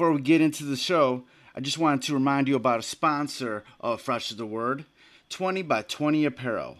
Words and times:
before 0.00 0.12
we 0.12 0.22
get 0.22 0.40
into 0.40 0.64
the 0.64 0.78
show, 0.78 1.24
I 1.54 1.60
just 1.60 1.76
wanted 1.76 2.00
to 2.04 2.14
remind 2.14 2.48
you 2.48 2.56
about 2.56 2.78
a 2.78 2.82
sponsor 2.82 3.64
of 3.80 4.00
Fresh 4.00 4.30
is 4.30 4.38
the 4.38 4.46
Word 4.46 4.86
20 5.28 5.60
by 5.60 5.82
20 5.82 6.24
Apparel. 6.24 6.78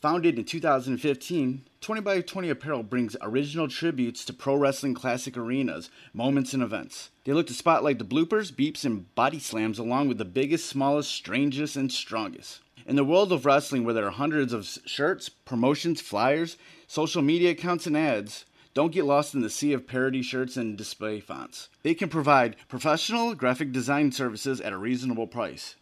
Founded 0.00 0.36
in 0.36 0.44
2015, 0.44 1.62
20 1.80 2.00
by 2.00 2.20
20 2.20 2.50
Apparel 2.50 2.82
brings 2.82 3.16
original 3.22 3.68
tributes 3.68 4.24
to 4.24 4.32
pro 4.32 4.56
wrestling 4.56 4.92
classic 4.92 5.36
arenas, 5.36 5.88
moments, 6.12 6.52
and 6.52 6.60
events. 6.60 7.10
They 7.22 7.32
look 7.32 7.46
to 7.46 7.54
spotlight 7.54 8.00
the 8.00 8.04
bloopers, 8.04 8.50
beeps, 8.50 8.84
and 8.84 9.14
body 9.14 9.38
slams 9.38 9.78
along 9.78 10.08
with 10.08 10.18
the 10.18 10.24
biggest, 10.24 10.66
smallest, 10.66 11.12
strangest, 11.12 11.76
and 11.76 11.92
strongest. 11.92 12.58
In 12.88 12.96
the 12.96 13.04
world 13.04 13.30
of 13.30 13.46
wrestling, 13.46 13.84
where 13.84 13.94
there 13.94 14.08
are 14.08 14.10
hundreds 14.10 14.52
of 14.52 14.66
shirts, 14.84 15.28
promotions, 15.28 16.00
flyers, 16.00 16.56
social 16.88 17.22
media 17.22 17.50
accounts, 17.52 17.86
and 17.86 17.96
ads, 17.96 18.46
don't 18.78 18.92
get 18.92 19.04
lost 19.04 19.34
in 19.34 19.40
the 19.40 19.50
sea 19.50 19.72
of 19.72 19.88
parody 19.88 20.22
shirts 20.22 20.56
and 20.56 20.78
display 20.78 21.18
fonts. 21.18 21.68
They 21.82 21.94
can 21.94 22.08
provide 22.08 22.54
professional 22.68 23.34
graphic 23.34 23.72
design 23.72 24.12
services 24.12 24.60
at 24.60 24.72
a 24.72 24.76
reasonable 24.76 25.26
price. 25.26 25.74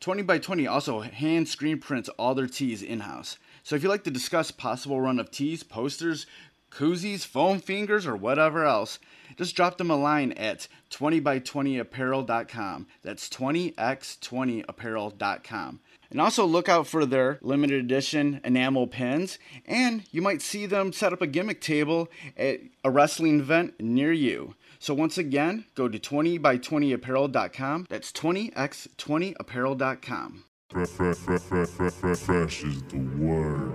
20 0.00 0.24
by 0.24 0.38
20 0.38 0.66
also 0.66 0.98
hand 0.98 1.46
screen 1.46 1.78
prints 1.78 2.08
all 2.18 2.34
their 2.34 2.48
tees 2.48 2.82
in 2.82 2.98
house. 2.98 3.38
So 3.62 3.76
if 3.76 3.84
you'd 3.84 3.88
like 3.88 4.02
to 4.02 4.10
discuss 4.10 4.50
possible 4.50 5.00
run 5.00 5.20
of 5.20 5.30
tees, 5.30 5.62
posters, 5.62 6.26
koozies, 6.72 7.24
foam 7.24 7.60
fingers, 7.60 8.04
or 8.04 8.16
whatever 8.16 8.64
else, 8.64 8.98
just 9.36 9.54
drop 9.54 9.78
them 9.78 9.92
a 9.92 9.96
line 9.96 10.32
at 10.32 10.66
20by20apparel.com. 10.90 12.88
That's 13.02 13.28
20x20apparel.com. 13.28 15.80
And 16.10 16.20
also 16.20 16.44
look 16.44 16.68
out 16.68 16.88
for 16.88 17.06
their 17.06 17.38
limited 17.40 17.84
edition 17.84 18.40
enamel 18.42 18.88
pins, 18.88 19.38
and 19.64 20.02
you 20.10 20.20
might 20.20 20.42
see 20.42 20.66
them 20.66 20.92
set 20.92 21.12
up 21.12 21.22
a 21.22 21.26
gimmick 21.26 21.60
table 21.60 22.08
at 22.36 22.60
a 22.82 22.90
wrestling 22.90 23.40
event 23.40 23.80
near 23.80 24.12
you. 24.12 24.54
So 24.80 24.92
once 24.94 25.16
again, 25.18 25.66
go 25.74 25.88
to 25.88 25.98
20by20apparel.com. 25.98 27.86
That's 27.88 28.12
20x20apparel.com. 28.12 30.44
Fresh, 30.70 30.88
is 32.64 32.82
the 32.84 32.98
word. 33.18 33.72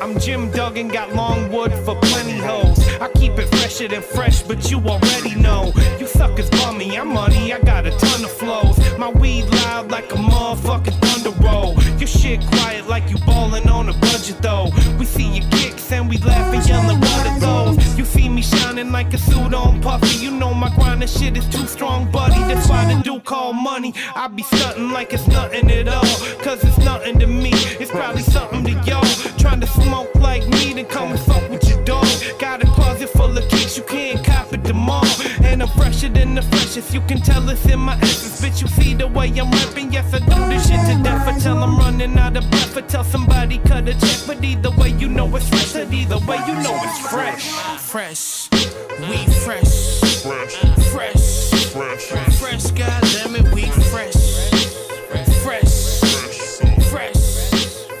I'm 0.00 0.18
Jim 0.18 0.50
Duggan, 0.52 0.88
got 0.88 1.14
long 1.14 1.52
wood 1.52 1.74
for 1.84 1.94
plenty 2.00 2.38
hoes. 2.38 2.85
I 3.00 3.08
keep 3.12 3.32
it 3.38 3.48
fresher 3.48 3.88
than 3.88 4.02
fresh, 4.02 4.42
but 4.42 4.70
you 4.70 4.78
already 4.78 5.34
know. 5.34 5.72
You 5.98 6.06
suckers 6.06 6.50
bummy, 6.50 6.98
I'm 6.98 7.08
money, 7.08 7.52
I 7.52 7.60
got 7.60 7.86
a 7.86 7.90
ton 7.90 8.24
of 8.24 8.32
flows. 8.32 8.78
My 8.98 9.10
weed 9.10 9.44
loud 9.44 9.90
like 9.90 10.12
a 10.12 10.16
motherfucking 10.16 10.98
thunder 11.00 11.34
roll. 11.42 11.74
Your 11.98 12.08
shit 12.08 12.40
quiet 12.46 12.88
like 12.88 13.10
you 13.10 13.18
ballin' 13.26 13.68
on 13.68 13.88
a 13.88 13.92
budget 13.94 14.38
though. 14.40 14.70
We 14.98 15.04
see 15.04 15.28
your 15.38 15.48
kicks 15.50 15.90
and 15.92 16.08
we 16.08 16.18
laugh 16.18 16.54
and 16.54 16.66
yellin' 16.68 17.00
what 17.00 17.26
are? 17.26 17.36
You 17.96 18.04
see 18.04 18.28
me 18.28 18.42
shining 18.42 18.92
like 18.92 19.12
a 19.14 19.18
suit 19.18 19.54
on 19.54 19.80
puffy. 19.80 20.18
You 20.24 20.30
know 20.30 20.52
my 20.52 20.68
grindin' 20.70 21.08
shit 21.08 21.36
is 21.36 21.48
too 21.48 21.66
strong, 21.66 22.10
buddy. 22.10 22.38
That's 22.52 22.68
why 22.68 22.92
the 22.92 23.02
dude 23.02 23.24
call 23.24 23.52
money. 23.52 23.94
I 24.14 24.28
be 24.28 24.42
stuntin' 24.42 24.92
like 24.92 25.12
it's 25.12 25.26
nothing 25.26 25.70
at 25.70 25.88
all. 25.88 26.04
Cause 26.38 26.62
it's 26.64 26.78
nothing 26.78 27.18
to 27.20 27.26
me. 27.26 27.50
It's 27.80 27.90
probably 27.90 28.22
something 28.22 28.64
to 28.64 28.72
y'all. 28.84 29.04
Trying 29.38 29.60
to 29.60 29.66
smoke 29.66 30.14
like 30.16 30.46
me, 30.48 30.74
then 30.74 30.86
come 30.86 31.12
and 31.12 31.20
fuck 31.20 31.48
with 31.50 31.68
your 31.68 31.82
dog. 31.84 32.06
Got 32.38 32.62
a 32.62 32.66
closet 32.86 33.08
full 33.10 33.36
of 33.36 33.48
kicks, 33.48 33.76
you 33.76 33.82
can't 33.82 34.24
cop 34.24 34.52
it 34.52 34.64
tomorrow. 34.64 35.06
And 35.42 35.62
I'm 35.62 35.68
fresher 35.68 36.08
than 36.08 36.34
the 36.34 36.42
freshest, 36.42 36.94
you 36.94 37.00
can 37.02 37.18
tell 37.20 37.48
it's 37.48 37.66
in 37.66 37.80
my 37.80 37.96
essence. 38.00 38.40
Bitch, 38.40 38.62
you 38.62 38.68
see 38.68 38.94
the 38.94 39.08
way 39.08 39.28
I'm 39.40 39.50
rapping, 39.50 39.92
yes, 39.92 40.14
I 40.14 40.18
do 40.20 40.38
this 40.52 40.68
shit 40.68 40.80
to 40.88 41.02
death. 41.02 41.26
I 41.26 41.38
tell 41.38 41.58
I'm 41.62 41.76
running 41.78 42.16
out 42.18 42.36
of 42.36 42.48
breath, 42.50 42.76
I 42.76 42.82
tell 42.82 43.04
somebody 43.04 43.58
cut 43.58 43.88
a 43.88 43.94
check. 43.94 44.20
But 44.26 44.44
either 44.44 44.70
way, 44.70 44.90
you 44.90 45.08
know 45.08 45.34
it's 45.36 45.48
fresh, 45.48 45.74
and 45.74 45.92
either 45.92 46.18
way, 46.28 46.38
you 46.46 46.54
know 46.64 46.78
it's 46.86 47.00
fresh. 47.08 47.44
Fresh, 47.80 48.48
we 49.10 49.18
fresh. 49.44 50.00
Fresh, 50.26 50.56
Fresh, 51.76 52.06
fresh, 52.06 52.38
fresh, 52.40 52.64
goddammit, 52.80 53.52
we 53.54 53.66
fresh. 53.92 54.16
Fresh, 55.10 55.70
fresh, 56.90 57.20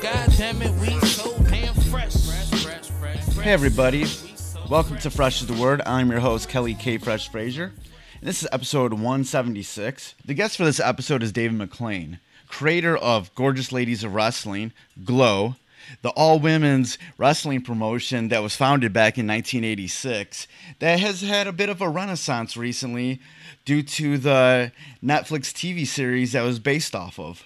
goddammit, 0.02 0.72
we 0.80 1.06
so 1.06 1.36
damn 1.44 1.74
fresh, 1.74 2.14
Hey 3.44 3.52
everybody, 3.52 4.06
welcome 4.68 4.98
to 4.98 5.10
Fresh 5.10 5.42
is 5.42 5.46
the 5.46 5.54
Word. 5.54 5.80
I'm 5.86 6.10
your 6.10 6.18
host 6.18 6.48
Kelly 6.48 6.74
K. 6.74 6.98
Fresh 6.98 7.28
Frazier, 7.28 7.72
and 8.18 8.28
this 8.28 8.42
is 8.42 8.48
episode 8.50 8.92
176. 8.92 10.16
The 10.24 10.34
guest 10.34 10.56
for 10.56 10.64
this 10.64 10.80
episode 10.80 11.22
is 11.22 11.30
David 11.30 11.56
McLane, 11.56 12.18
creator 12.48 12.96
of 12.96 13.32
Gorgeous 13.36 13.70
Ladies 13.70 14.02
of 14.02 14.12
Wrestling, 14.12 14.72
Glow, 15.04 15.54
the 16.02 16.08
all 16.10 16.40
women's 16.40 16.98
wrestling 17.16 17.62
promotion 17.62 18.26
that 18.28 18.42
was 18.42 18.56
founded 18.56 18.92
back 18.92 19.16
in 19.18 19.26
1986 19.28 20.48
that 20.80 20.98
has 20.98 21.20
had 21.20 21.46
a 21.46 21.52
bit 21.52 21.68
of 21.68 21.80
a 21.80 21.88
renaissance 21.88 22.56
recently 22.56 23.20
due 23.64 23.84
to 23.84 24.18
the 24.18 24.72
Netflix 25.00 25.52
TV 25.52 25.86
series 25.86 26.32
that 26.32 26.42
was 26.42 26.58
based 26.58 26.96
off 26.96 27.20
of. 27.20 27.44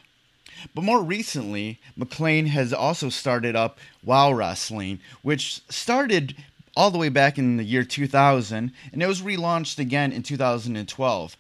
But 0.75 0.85
more 0.85 1.03
recently, 1.03 1.81
McLane 1.99 2.47
has 2.47 2.73
also 2.73 3.11
started 3.11 3.57
up 3.57 3.79
WoW 4.03 4.33
Wrestling, 4.33 5.01
which 5.23 5.61
started 5.69 6.35
all 6.77 6.91
the 6.91 6.99
way 6.99 7.09
back 7.09 7.39
in 7.39 7.57
the 7.57 7.65
year 7.65 7.85
2000 7.85 8.73
and 8.93 9.03
it 9.03 9.07
was 9.07 9.23
relaunched 9.23 9.79
again 9.79 10.13
in 10.13 10.23
2012. 10.23 11.37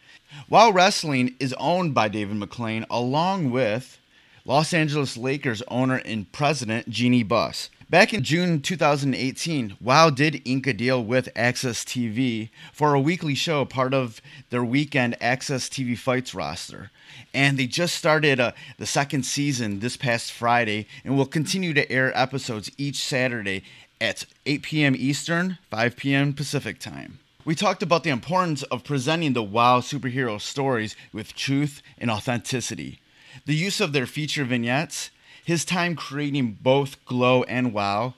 WoW 0.48 0.70
Wrestling 0.70 1.34
is 1.41 1.54
owned 1.54 1.94
by 1.94 2.08
David 2.08 2.36
McLane 2.36 2.84
along 2.91 3.50
with 3.50 3.98
Los 4.44 4.72
Angeles 4.72 5.16
Lakers 5.16 5.62
owner 5.68 5.96
and 6.04 6.30
president 6.32 6.88
Jeannie 6.88 7.22
Buss. 7.22 7.70
Back 7.91 8.14
in 8.14 8.22
June 8.22 8.62
2018, 8.62 9.76
WoW 9.80 10.10
did 10.10 10.42
ink 10.44 10.68
a 10.68 10.72
deal 10.72 11.02
with 11.02 11.34
AXS 11.34 11.84
TV 11.84 12.50
for 12.72 12.94
a 12.94 13.00
weekly 13.00 13.34
show, 13.34 13.64
part 13.64 13.92
of 13.92 14.22
their 14.50 14.62
weekend 14.62 15.16
AXS 15.20 15.68
TV 15.68 15.98
Fights 15.98 16.32
roster. 16.32 16.92
And 17.34 17.58
they 17.58 17.66
just 17.66 17.97
started 17.97 18.38
uh, 18.38 18.52
the 18.78 18.86
second 18.86 19.24
season 19.24 19.80
this 19.80 19.97
past 19.97 20.30
Friday 20.30 20.86
and 21.04 21.16
will 21.16 21.26
continue 21.26 21.74
to 21.74 21.91
air 21.91 22.16
episodes 22.16 22.70
each 22.78 23.02
Saturday 23.02 23.64
at 24.00 24.25
8 24.47 24.62
p.m. 24.62 24.94
Eastern, 24.97 25.59
5 25.71 25.97
p.m. 25.97 26.33
Pacific 26.33 26.78
time. 26.78 27.19
We 27.44 27.55
talked 27.55 27.83
about 27.83 28.05
the 28.05 28.11
importance 28.11 28.62
of 28.65 28.84
presenting 28.84 29.33
the 29.33 29.43
WoW 29.43 29.81
superhero 29.81 30.41
stories 30.41 30.94
with 31.12 31.34
truth 31.34 31.83
and 31.99 32.10
authenticity 32.10 33.00
the 33.47 33.55
use 33.55 33.81
of 33.81 33.93
their 33.93 34.06
feature 34.06 34.44
vignettes, 34.44 35.10
his 35.44 35.65
time 35.65 35.97
creating 35.97 36.59
both 36.60 37.03
Glow 37.05 37.43
and 37.44 37.72
WoW, 37.72 38.15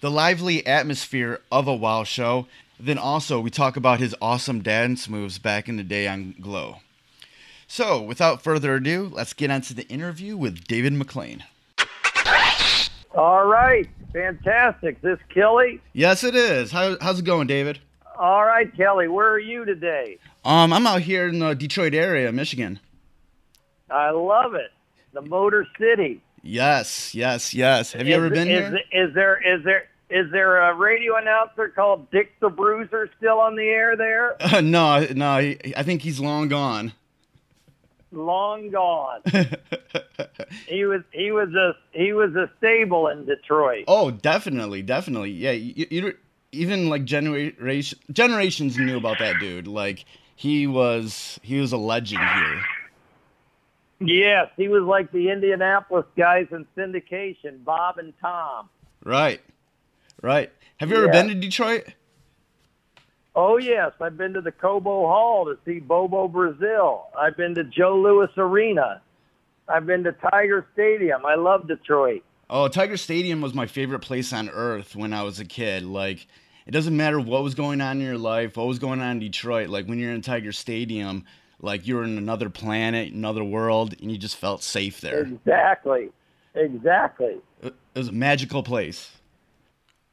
the 0.00 0.10
lively 0.10 0.66
atmosphere 0.66 1.40
of 1.50 1.68
a 1.68 1.74
WoW 1.74 2.04
show. 2.04 2.46
Then 2.78 2.98
also, 2.98 3.40
we 3.40 3.50
talk 3.50 3.76
about 3.76 4.00
his 4.00 4.14
awesome 4.20 4.62
dance 4.62 5.08
moves 5.08 5.38
back 5.38 5.68
in 5.68 5.76
the 5.76 5.84
day 5.84 6.08
on 6.08 6.34
Glow. 6.40 6.78
So, 7.68 8.02
without 8.02 8.42
further 8.42 8.74
ado, 8.74 9.10
let's 9.12 9.32
get 9.32 9.50
on 9.50 9.60
to 9.62 9.74
the 9.74 9.88
interview 9.88 10.36
with 10.36 10.66
David 10.66 10.92
McLane. 10.92 11.42
All 13.14 13.44
right, 13.46 13.88
fantastic. 14.12 15.00
This 15.02 15.18
Kelly. 15.32 15.80
Yes, 15.92 16.24
it 16.24 16.34
is. 16.34 16.70
How, 16.72 16.96
how's 17.00 17.18
it 17.18 17.24
going, 17.24 17.46
David? 17.46 17.78
All 18.18 18.44
right, 18.44 18.74
Kelly. 18.76 19.08
Where 19.08 19.30
are 19.30 19.38
you 19.38 19.64
today? 19.64 20.18
Um, 20.44 20.72
I'm 20.72 20.86
out 20.86 21.02
here 21.02 21.28
in 21.28 21.38
the 21.38 21.54
Detroit 21.54 21.94
area, 21.94 22.30
Michigan. 22.32 22.80
I 23.90 24.10
love 24.10 24.54
it. 24.54 24.70
The 25.12 25.22
Motor 25.22 25.66
City. 25.78 26.22
Yes, 26.42 27.14
yes, 27.14 27.54
yes. 27.54 27.92
Have 27.92 28.06
you 28.06 28.14
Is- 28.14 28.16
ever 28.16 28.30
been 28.30 28.50
is, 28.50 28.70
here? 28.70 28.80
Is 28.92 29.14
there 29.14 29.54
is 29.56 29.64
there 29.64 29.88
is 30.10 30.30
there 30.32 30.58
a 30.70 30.74
radio 30.74 31.16
announcer 31.16 31.68
called 31.68 32.10
Dick 32.10 32.32
the 32.40 32.48
Bruiser 32.48 33.08
still 33.18 33.38
on 33.38 33.56
the 33.56 33.62
air 33.68 33.96
there? 33.96 34.36
no, 34.62 35.06
no. 35.14 35.30
I 35.32 35.82
think 35.84 36.02
he's 36.02 36.18
long 36.20 36.48
gone. 36.48 36.92
Long 38.12 38.70
gone. 38.70 39.22
he 40.66 40.84
was 40.84 41.02
he 41.12 41.32
was 41.32 41.48
a 41.54 41.74
he 41.92 42.12
was 42.12 42.34
a 42.34 42.50
stable 42.58 43.08
in 43.08 43.24
Detroit. 43.24 43.84
Oh, 43.88 44.10
definitely, 44.10 44.82
definitely. 44.82 45.30
Yeah, 45.30 45.52
you, 45.52 45.86
you 45.90 46.14
even 46.52 46.88
like 46.88 47.04
generation 47.04 47.98
generations 48.12 48.76
knew 48.76 48.98
about 48.98 49.18
that 49.18 49.40
dude. 49.40 49.66
Like 49.66 50.04
he 50.36 50.66
was 50.66 51.40
he 51.42 51.58
was 51.58 51.72
a 51.72 51.78
legend 51.78 52.22
here. 52.22 52.62
Yes, 54.00 54.48
he 54.56 54.68
was 54.68 54.82
like 54.82 55.12
the 55.12 55.30
Indianapolis 55.30 56.06
guys 56.16 56.46
in 56.50 56.66
syndication, 56.76 57.64
Bob 57.64 57.98
and 57.98 58.12
Tom. 58.20 58.68
Right. 59.04 59.40
Right. 60.20 60.52
Have 60.78 60.90
you 60.90 60.96
ever 60.96 61.08
been 61.08 61.28
to 61.28 61.34
Detroit? 61.34 61.86
Oh 63.34 63.56
yes, 63.56 63.92
I've 64.00 64.16
been 64.16 64.34
to 64.34 64.40
the 64.40 64.52
Cobo 64.52 65.06
Hall 65.06 65.46
to 65.46 65.56
see 65.64 65.80
Bobo 65.80 66.28
Brazil. 66.28 67.06
I've 67.18 67.36
been 67.36 67.54
to 67.54 67.64
Joe 67.64 67.98
Louis 67.98 68.28
Arena. 68.36 69.00
I've 69.68 69.86
been 69.86 70.04
to 70.04 70.12
Tiger 70.12 70.66
Stadium. 70.74 71.24
I 71.24 71.36
love 71.36 71.66
Detroit. 71.66 72.22
Oh, 72.50 72.68
Tiger 72.68 72.98
Stadium 72.98 73.40
was 73.40 73.54
my 73.54 73.66
favorite 73.66 74.00
place 74.00 74.32
on 74.32 74.50
earth 74.50 74.94
when 74.94 75.14
I 75.14 75.22
was 75.22 75.40
a 75.40 75.46
kid. 75.46 75.84
Like 75.84 76.26
it 76.66 76.72
doesn't 76.72 76.96
matter 76.96 77.18
what 77.18 77.42
was 77.42 77.54
going 77.54 77.80
on 77.80 77.98
in 77.98 78.06
your 78.06 78.18
life, 78.18 78.56
what 78.56 78.66
was 78.66 78.78
going 78.78 79.00
on 79.00 79.12
in 79.12 79.18
Detroit. 79.20 79.70
Like 79.70 79.86
when 79.86 79.98
you're 79.98 80.12
in 80.12 80.20
Tiger 80.20 80.52
Stadium, 80.52 81.24
like 81.58 81.86
you're 81.86 82.04
in 82.04 82.18
another 82.18 82.50
planet, 82.50 83.12
another 83.12 83.44
world, 83.44 83.94
and 84.00 84.10
you 84.10 84.18
just 84.18 84.36
felt 84.36 84.62
safe 84.62 85.00
there. 85.00 85.22
Exactly. 85.22 86.10
Exactly. 86.54 87.38
It 87.62 87.74
was 87.94 88.08
a 88.08 88.12
magical 88.12 88.62
place. 88.62 89.10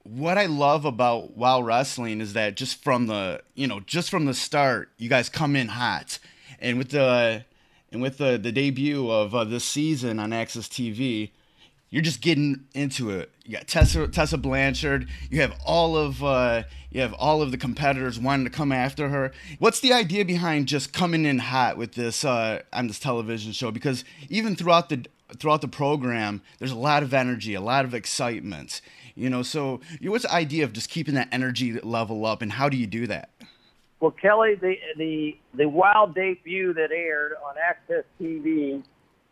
What 0.04 0.38
I 0.38 0.46
love 0.46 0.86
about 0.86 1.36
WoW 1.38 1.62
Wrestling 1.62 2.22
is 2.22 2.34
that 2.34 2.56
just 2.56 2.84
from 2.84 3.08
the 3.08 3.42
you 3.54 3.68
know 3.68 3.80
just 3.82 4.10
from 4.10 4.26
the 4.26 4.34
start, 4.34 4.90
you 4.98 5.10
guys 5.10 5.30
come 5.30 5.56
in 5.56 5.68
hot, 5.68 6.20
and 6.60 6.78
with 6.78 6.90
the 6.90 7.46
and 7.92 8.02
with 8.02 8.18
the 8.18 8.38
the 8.38 8.52
debut 8.52 9.10
of 9.10 9.36
uh, 9.36 9.44
this 9.44 9.66
season 9.66 10.20
on 10.20 10.32
AXS 10.32 10.68
TV, 10.70 11.32
you're 11.90 12.02
just 12.02 12.22
getting 12.22 12.66
into 12.74 13.10
it. 13.10 13.32
You 13.46 13.54
got 13.54 13.68
Tessa 13.68 14.08
Tessa 14.08 14.38
Blanchard. 14.38 15.08
You 15.30 15.42
have 15.42 15.54
all 15.66 15.98
of 15.98 16.24
uh, 16.24 16.64
you 16.92 17.02
have 17.02 17.14
all 17.14 17.42
of 17.42 17.52
the 17.52 17.58
competitors 17.58 18.20
wanting 18.20 18.46
to 18.46 18.52
come 18.52 18.72
after 18.72 19.10
her. 19.10 19.32
What's 19.58 19.80
the 19.80 19.94
idea 19.94 20.24
behind 20.24 20.68
just 20.68 20.94
coming 20.94 21.26
in 21.26 21.40
hot 21.40 21.78
with 21.78 21.94
this 21.94 22.24
uh, 22.24 22.62
on 22.72 22.88
this 22.88 23.00
television 23.00 23.52
show? 23.52 23.72
Because 23.72 24.04
even 24.30 24.56
throughout 24.56 24.90
the 24.90 25.06
throughout 25.38 25.62
the 25.62 25.68
program, 25.68 26.42
there's 26.60 26.72
a 26.72 26.78
lot 26.78 27.04
of 27.04 27.14
energy, 27.14 27.54
a 27.54 27.62
lot 27.62 27.86
of 27.86 27.94
excitement. 27.94 28.82
You 29.20 29.30
know, 29.30 29.44
so 29.44 29.82
what's 30.02 30.24
the 30.24 30.34
idea 30.34 30.64
of 30.64 30.74
just 30.74 30.90
keeping 30.90 31.16
that 31.16 31.28
energy 31.32 31.74
level 31.82 32.26
up, 32.26 32.42
and 32.42 32.52
how 32.52 32.70
do 32.70 32.78
you 32.78 32.88
do 32.88 33.06
that? 33.08 33.30
Well, 34.00 34.12
Kelly, 34.12 34.56
the 34.56 34.76
the 34.98 35.38
the 35.54 35.68
WoW 35.68 36.12
debut 36.16 36.74
that 36.74 36.92
aired 36.92 37.34
on 37.46 37.56
AXS 37.56 38.04
TV, 38.20 38.82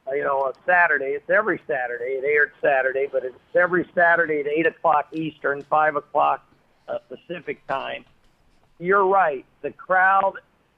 uh, 0.05 0.13
you 0.13 0.23
know, 0.23 0.39
on 0.39 0.53
Saturday. 0.65 1.11
It's 1.11 1.29
every 1.29 1.61
Saturday. 1.67 2.19
It 2.19 2.25
aired 2.25 2.51
Saturday, 2.61 3.07
but 3.09 3.23
it's 3.23 3.37
every 3.55 3.89
Saturday 3.95 4.41
at 4.41 4.47
eight 4.47 4.67
o'clock 4.67 5.07
Eastern, 5.13 5.61
five 5.63 5.95
o'clock 5.95 6.45
uh, 6.89 6.97
Pacific 7.07 7.65
time. 7.67 8.03
You're 8.79 9.07
right. 9.07 9.45
The 9.61 9.71
crowd, 9.71 10.33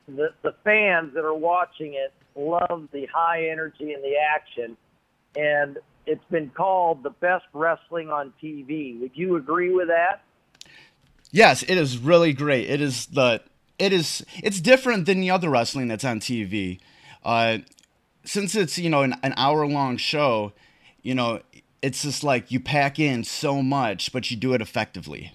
the 0.08 0.34
the 0.44 0.54
fans 0.64 1.16
that 1.16 1.26
are 1.26 1.34
watching 1.34 1.96
it, 1.96 2.14
love 2.36 2.90
the 2.92 3.08
high 3.08 3.48
energy 3.50 3.94
and 3.94 4.04
the 4.04 4.18
action, 4.18 4.78
and 5.36 5.80
it's 6.10 6.26
been 6.32 6.50
called 6.50 7.04
the 7.04 7.12
best 7.12 7.46
wrestling 7.54 8.10
on 8.10 8.34
TV. 8.42 9.00
Would 9.00 9.12
you 9.14 9.36
agree 9.36 9.72
with 9.72 9.90
that? 9.90 10.24
Yes, 11.32 11.62
it 11.64 11.78
is 11.78 12.00
really 12.00 12.34
great. 12.34 12.68
It 12.68 12.82
is 12.82 13.06
the 13.06 13.42
it 13.78 13.94
is 13.94 14.26
it's 14.44 14.60
different 14.60 15.06
than 15.06 15.22
the 15.22 15.30
other 15.30 15.50
wrestling 15.50 15.88
that's 15.88 16.04
on 16.04 16.20
TV. 16.20 16.80
Uh, 17.24 17.60
since 18.26 18.56
it's 18.56 18.80
you 18.80 18.90
know 18.90 19.04
an, 19.04 19.16
an 19.22 19.36
hour 19.38 19.68
long 19.68 19.98
show, 19.98 20.52
you 21.04 21.14
know 21.14 21.42
it's 21.84 22.02
just 22.02 22.24
like 22.24 22.52
you 22.52 22.60
pack 22.60 22.98
in 22.98 23.24
so 23.24 23.62
much, 23.62 24.12
but 24.12 24.32
you 24.32 24.36
do 24.36 24.54
it 24.54 24.62
effectively. 24.62 25.32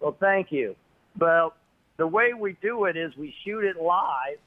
Well, 0.00 0.16
thank 0.18 0.50
you. 0.50 0.74
Well, 1.18 1.54
the 1.98 2.06
way 2.06 2.32
we 2.32 2.56
do 2.62 2.86
it 2.86 2.96
is 2.96 3.14
we 3.16 3.34
shoot 3.44 3.64
it 3.64 3.80
live 3.80 4.38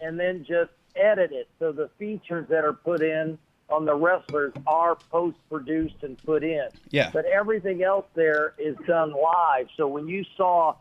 and 0.00 0.20
then 0.20 0.44
just 0.46 0.70
edit 0.94 1.32
it. 1.32 1.48
So 1.58 1.72
the 1.72 1.88
features 1.98 2.46
that 2.50 2.64
are 2.64 2.74
put 2.74 3.02
in 3.02 3.38
on 3.68 3.84
the 3.84 3.94
wrestlers 3.94 4.52
are 4.66 4.94
post 4.94 5.38
produced 5.50 6.02
and 6.02 6.18
put 6.18 6.44
in. 6.44 6.68
Yeah. 6.90 7.10
But 7.12 7.24
everything 7.24 7.82
else 7.82 8.06
there 8.14 8.54
is 8.58 8.76
done 8.86 9.12
live. 9.12 9.68
So 9.76 9.86
when 9.88 10.06
you 10.06 10.24
saw 10.36 10.76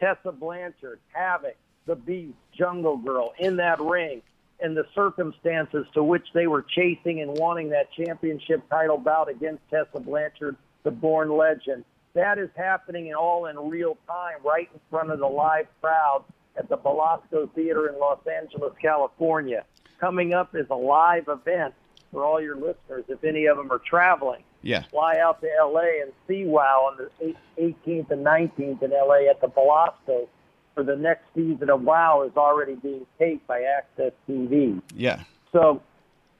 Tessa 0.00 0.32
Blanchard, 0.32 1.00
Havoc, 1.12 1.56
the 1.86 1.96
Beast, 1.96 2.36
Jungle 2.56 2.96
Girl 2.96 3.32
in 3.38 3.56
that 3.56 3.80
ring, 3.80 4.22
and 4.60 4.76
the 4.76 4.84
circumstances 4.94 5.86
to 5.94 6.02
which 6.02 6.26
they 6.34 6.46
were 6.46 6.62
chasing 6.62 7.20
and 7.20 7.36
wanting 7.38 7.70
that 7.70 7.92
championship 7.92 8.68
title 8.68 8.98
bout 8.98 9.28
against 9.28 9.62
Tessa 9.70 10.00
Blanchard, 10.00 10.56
the 10.82 10.90
born 10.90 11.30
legend. 11.30 11.84
That 12.14 12.38
is 12.38 12.50
happening 12.56 13.14
all 13.14 13.46
in 13.46 13.56
real 13.56 13.96
time, 14.08 14.38
right 14.44 14.68
in 14.72 14.80
front 14.90 15.10
of 15.10 15.20
the 15.20 15.26
live 15.26 15.66
crowd 15.80 16.24
at 16.56 16.68
the 16.68 16.76
Belasco 16.76 17.46
Theater 17.54 17.88
in 17.88 17.98
Los 18.00 18.18
Angeles, 18.26 18.72
California. 18.82 19.64
Coming 20.00 20.34
up 20.34 20.54
is 20.56 20.66
a 20.70 20.74
live 20.74 21.28
event 21.28 21.74
for 22.12 22.24
all 22.24 22.40
your 22.40 22.56
listeners, 22.56 23.04
if 23.08 23.22
any 23.24 23.46
of 23.46 23.56
them 23.56 23.70
are 23.70 23.80
traveling. 23.80 24.42
Yeah. 24.62 24.82
Fly 24.90 25.18
out 25.18 25.40
to 25.40 25.48
LA 25.60 26.02
and 26.02 26.12
see 26.26 26.44
WOW 26.44 26.92
on 26.92 27.08
the 27.20 27.34
18th 27.58 28.10
and 28.10 28.24
19th 28.24 28.82
in 28.82 28.90
LA 28.90 29.30
at 29.30 29.40
the 29.40 29.48
Belasco 29.48 30.28
for 30.74 30.82
the 30.82 30.96
next 30.96 31.24
season 31.34 31.70
of 31.70 31.82
WOW 31.82 32.22
is 32.22 32.36
already 32.36 32.74
being 32.76 33.06
taped 33.18 33.46
by 33.46 33.60
AXS 33.60 34.12
TV. 34.28 34.80
Yeah. 34.94 35.22
So 35.52 35.82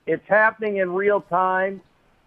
it's 0.06 0.26
happening 0.28 0.78
in 0.78 0.92
real 0.92 1.20
time. 1.22 1.80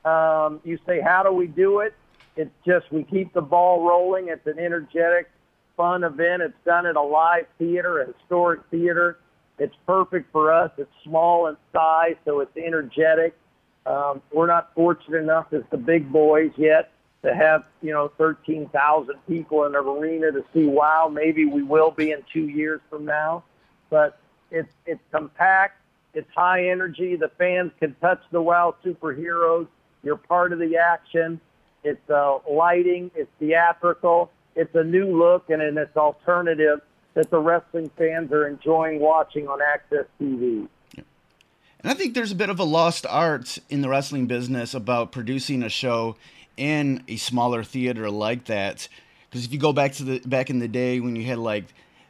Um, 0.06 0.60
you 0.64 0.80
say, 0.86 1.02
how 1.02 1.24
do 1.24 1.32
we 1.32 1.48
do 1.48 1.80
it? 1.80 1.94
It's 2.36 2.52
just 2.66 2.92
we 2.92 3.04
keep 3.04 3.34
the 3.34 3.42
ball 3.42 3.88
rolling. 3.88 4.30
It's 4.30 4.46
an 4.48 4.60
energetic, 4.60 5.30
fun 5.76 6.04
event. 6.04 6.42
It's 6.42 6.58
done 6.66 6.86
at 6.86 6.96
a 6.96 7.02
live 7.02 7.46
theater, 7.58 8.02
a 8.02 8.08
historic 8.08 8.62
theater. 8.72 9.18
It's 9.62 9.76
perfect 9.86 10.32
for 10.32 10.52
us. 10.52 10.72
It's 10.80 10.92
small 11.04 11.46
in 11.46 11.56
size, 11.72 12.16
so 12.26 12.40
it's 12.40 12.58
energetic. 12.58 13.38
Um, 13.86 14.24
we're 14.34 14.48
not 14.48 14.72
fortunate 14.74 15.20
enough 15.20 15.54
as 15.54 15.62
the 15.70 15.78
big 15.78 16.12
boys 16.12 16.50
yet 16.58 16.92
to 17.22 17.36
have, 17.36 17.66
you 17.84 17.92
know, 17.92 18.12
13,000 18.18 19.16
people 19.28 19.66
in 19.66 19.76
an 19.76 19.86
arena 19.86 20.32
to 20.32 20.44
see 20.52 20.66
wow. 20.66 21.12
Maybe 21.14 21.46
we 21.46 21.62
will 21.62 21.92
be 21.92 22.12
in 22.12 22.24
two 22.34 22.48
years 22.48 22.82
from 22.90 23.06
now. 23.06 23.44
But 23.92 24.18
it's, 24.50 24.72
it's 24.88 25.02
compact. 25.12 25.80
It's 26.16 26.30
high 26.36 26.70
energy. 26.70 27.16
The 27.16 27.30
fans 27.38 27.72
can 27.80 27.96
touch 28.02 28.24
the 28.32 28.42
wow 28.42 28.74
superheroes. 28.84 29.68
You're 30.02 30.18
part 30.18 30.54
of 30.54 30.58
the 30.58 30.78
action. 30.78 31.40
It's 31.84 32.10
uh, 32.10 32.40
lighting. 32.50 33.12
It's 33.14 33.30
theatrical. 33.38 34.32
It's 34.56 34.74
a 34.74 34.84
new 34.84 35.16
look 35.16 35.52
and, 35.52 35.62
and 35.62 35.78
it's 35.78 35.96
alternative 35.96 36.82
that 37.14 37.30
the 37.30 37.40
wrestling 37.40 37.90
fans 37.98 38.32
are 38.32 38.48
enjoying 38.48 39.00
watching 39.00 39.48
on 39.48 39.60
AXS 39.60 40.06
TV. 40.20 40.68
And 40.96 41.92
I 41.92 41.94
think 41.96 42.14
there's 42.14 42.32
a 42.32 42.36
bit 42.36 42.50
of 42.50 42.60
a 42.60 42.64
lost 42.64 43.06
art 43.08 43.58
in 43.70 43.82
the 43.82 43.90
wrestling 43.90 44.28
business 44.28 44.74
about 44.74 45.12
producing 45.12 45.64
a 45.64 45.70
show 45.70 46.16
in 46.56 47.04
a 47.08 47.16
smaller 47.16 47.64
theater 47.64 48.10
like 48.10 48.46
that. 48.46 48.88
Because 49.30 49.46
if 49.46 49.52
you 49.52 49.60
go 49.60 49.74
back 49.74 49.94
to 49.94 50.04
the 50.04 50.20
back 50.20 50.50
in 50.50 50.60
the 50.60 50.68
day 50.68 51.00
when 51.00 51.16
you 51.16 51.24
had 51.24 51.40
like 51.40 51.66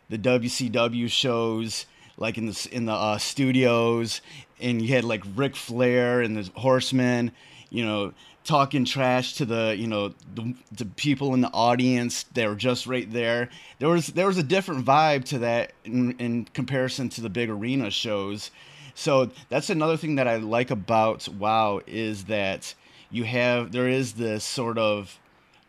the 0.10 0.18
WCW 0.18 1.10
shows, 1.10 1.86
like 2.18 2.38
in 2.38 2.48
the 2.48 2.70
in 2.72 2.86
the 2.86 2.94
uh, 2.94 3.18
studios, 3.18 4.22
and 4.60 4.82
you 4.82 4.94
had 4.94 5.06
like 5.06 5.24
Ric 5.36 5.56
Flair 5.56 6.22
and 6.22 6.36
the 6.36 6.52
Horsemen, 6.60 7.32
you 7.70 7.86
know, 7.86 8.14
talking 8.44 8.86
trash 8.86 9.34
to 9.36 9.46
the 9.46 9.76
you 9.78 9.88
know 9.88 10.14
the, 10.36 10.56
the 10.72 10.86
people 10.86 11.34
in 11.34 11.42
the 11.42 11.52
audience 11.54 12.24
they 12.34 12.48
were 12.48 12.56
just 12.56 12.88
right 12.88 13.12
there. 13.12 13.50
There 13.80 13.90
was 13.90 14.08
there 14.08 14.28
was 14.28 14.38
a 14.38 14.44
different 14.44 14.86
vibe 14.86 15.26
to 15.26 15.40
that 15.40 15.74
in, 15.84 16.14
in 16.18 16.46
comparison 16.46 17.10
to 17.10 17.22
the 17.22 17.30
big 17.30 17.50
arena 17.50 17.92
shows. 17.92 18.52
So 18.94 19.32
that's 19.50 19.70
another 19.70 19.98
thing 19.98 20.16
that 20.16 20.28
I 20.28 20.38
like 20.38 20.72
about 20.72 21.28
WoW 21.28 21.82
is 21.88 22.26
that 22.26 22.74
you 23.10 23.24
have 23.24 23.72
there 23.72 23.88
is 23.88 24.14
this 24.14 24.44
sort 24.44 24.78
of 24.78 25.20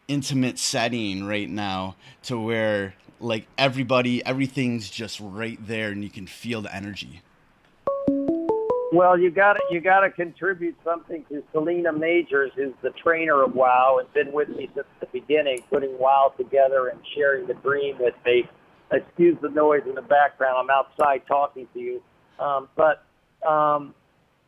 intimate 0.08 0.58
setting 0.58 1.24
right 1.24 1.48
now 1.48 1.96
to 2.24 2.38
where 2.38 2.94
like 3.20 3.46
everybody 3.56 4.24
everything's 4.26 4.90
just 4.90 5.20
right 5.20 5.58
there 5.66 5.90
and 5.90 6.02
you 6.02 6.10
can 6.10 6.26
feel 6.26 6.62
the 6.62 6.74
energy. 6.74 7.22
Well, 8.92 9.18
you 9.18 9.30
got 9.30 9.54
to 9.54 9.60
you 9.70 9.80
got 9.80 10.00
to 10.00 10.10
contribute 10.10 10.76
something 10.84 11.24
to 11.30 11.42
Selina 11.50 11.94
Majors, 11.94 12.52
who's 12.54 12.74
the 12.82 12.90
trainer 12.90 13.42
of 13.42 13.54
WoW 13.54 14.00
and 14.00 14.12
been 14.12 14.34
with 14.34 14.50
me 14.50 14.68
since 14.74 14.86
the 15.00 15.06
beginning, 15.06 15.62
putting 15.70 15.98
WoW 15.98 16.34
together 16.36 16.88
and 16.88 17.00
sharing 17.16 17.46
the 17.46 17.54
dream 17.54 17.96
with 17.98 18.12
me. 18.26 18.44
Excuse 18.92 19.38
the 19.40 19.48
noise 19.48 19.80
in 19.88 19.94
the 19.94 20.02
background. 20.02 20.58
I'm 20.58 20.68
outside 20.68 21.22
talking 21.26 21.66
to 21.72 21.80
you, 21.80 22.02
um, 22.38 22.68
but 22.76 23.02
um, 23.48 23.94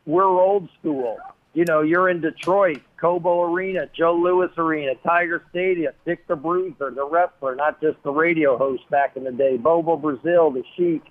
we're 0.05 0.25
old 0.25 0.69
school. 0.79 1.17
You 1.55 1.65
know, 1.65 1.81
you're 1.81 2.09
in 2.09 2.21
Detroit, 2.21 2.83
Cobo 3.01 3.51
Arena, 3.51 3.89
Joe 3.97 4.15
Louis 4.15 4.49
Arena, 4.57 4.91
Tiger 5.03 5.41
Stadium, 5.49 5.93
Dick 6.05 6.27
the 6.27 6.35
Bruiser, 6.35 6.91
the 6.91 7.07
wrestler, 7.07 7.55
not 7.55 7.81
just 7.81 7.97
the 8.03 8.11
radio 8.11 8.59
host 8.59 8.83
back 8.91 9.17
in 9.17 9.23
the 9.23 9.31
day, 9.31 9.57
Bobo 9.57 9.97
Brazil, 9.97 10.51
the 10.51 10.63
Sheik, 10.77 11.01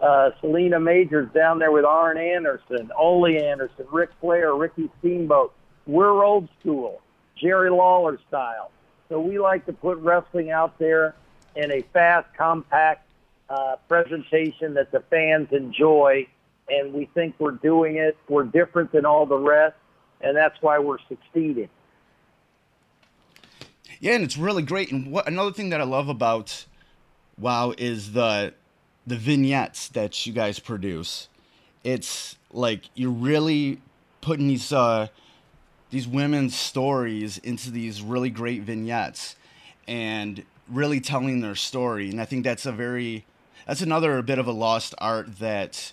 uh, 0.00 0.30
Selina 0.40 0.80
Majors 0.80 1.28
down 1.32 1.58
there 1.58 1.70
with 1.70 1.84
Arn 1.84 2.18
Anderson, 2.18 2.90
Ole 2.96 3.26
Anderson, 3.26 3.86
Ric 3.90 4.10
Flair, 4.20 4.54
Ricky 4.54 4.90
Steamboat. 4.98 5.54
We're 5.86 6.24
old 6.24 6.48
school, 6.60 7.00
Jerry 7.36 7.70
Lawler 7.70 8.18
style. 8.28 8.70
So 9.08 9.20
we 9.20 9.38
like 9.38 9.66
to 9.66 9.72
put 9.72 9.98
wrestling 9.98 10.50
out 10.50 10.78
there 10.78 11.14
in 11.56 11.70
a 11.70 11.82
fast, 11.92 12.28
compact 12.36 13.08
uh, 13.48 13.76
presentation 13.88 14.74
that 14.74 14.90
the 14.90 15.00
fans 15.10 15.48
enjoy 15.52 16.26
and 16.68 16.92
we 16.92 17.06
think 17.14 17.34
we're 17.38 17.52
doing 17.52 17.96
it. 17.96 18.16
We're 18.28 18.44
different 18.44 18.92
than 18.92 19.04
all 19.04 19.26
the 19.26 19.36
rest, 19.36 19.76
and 20.20 20.36
that's 20.36 20.56
why 20.60 20.78
we're 20.78 20.98
succeeding. 21.08 21.68
Yeah, 24.00 24.14
and 24.14 24.24
it's 24.24 24.36
really 24.36 24.62
great. 24.62 24.90
And 24.90 25.10
what 25.12 25.26
another 25.26 25.52
thing 25.52 25.70
that 25.70 25.80
I 25.80 25.84
love 25.84 26.08
about 26.08 26.66
WoW 27.38 27.74
is 27.76 28.12
the 28.12 28.54
the 29.06 29.16
vignettes 29.16 29.88
that 29.88 30.26
you 30.26 30.32
guys 30.32 30.58
produce. 30.58 31.28
It's 31.82 32.36
like 32.52 32.84
you're 32.94 33.10
really 33.10 33.80
putting 34.20 34.48
these 34.48 34.72
uh, 34.72 35.08
these 35.90 36.08
women's 36.08 36.56
stories 36.56 37.38
into 37.38 37.70
these 37.70 38.02
really 38.02 38.30
great 38.30 38.62
vignettes 38.62 39.36
and 39.86 40.44
really 40.68 41.00
telling 41.00 41.40
their 41.40 41.54
story. 41.54 42.08
And 42.10 42.20
I 42.20 42.24
think 42.24 42.44
that's 42.44 42.66
a 42.66 42.72
very 42.72 43.26
that's 43.66 43.82
another 43.82 44.20
bit 44.22 44.38
of 44.38 44.46
a 44.46 44.52
lost 44.52 44.94
art 44.98 45.38
that 45.38 45.92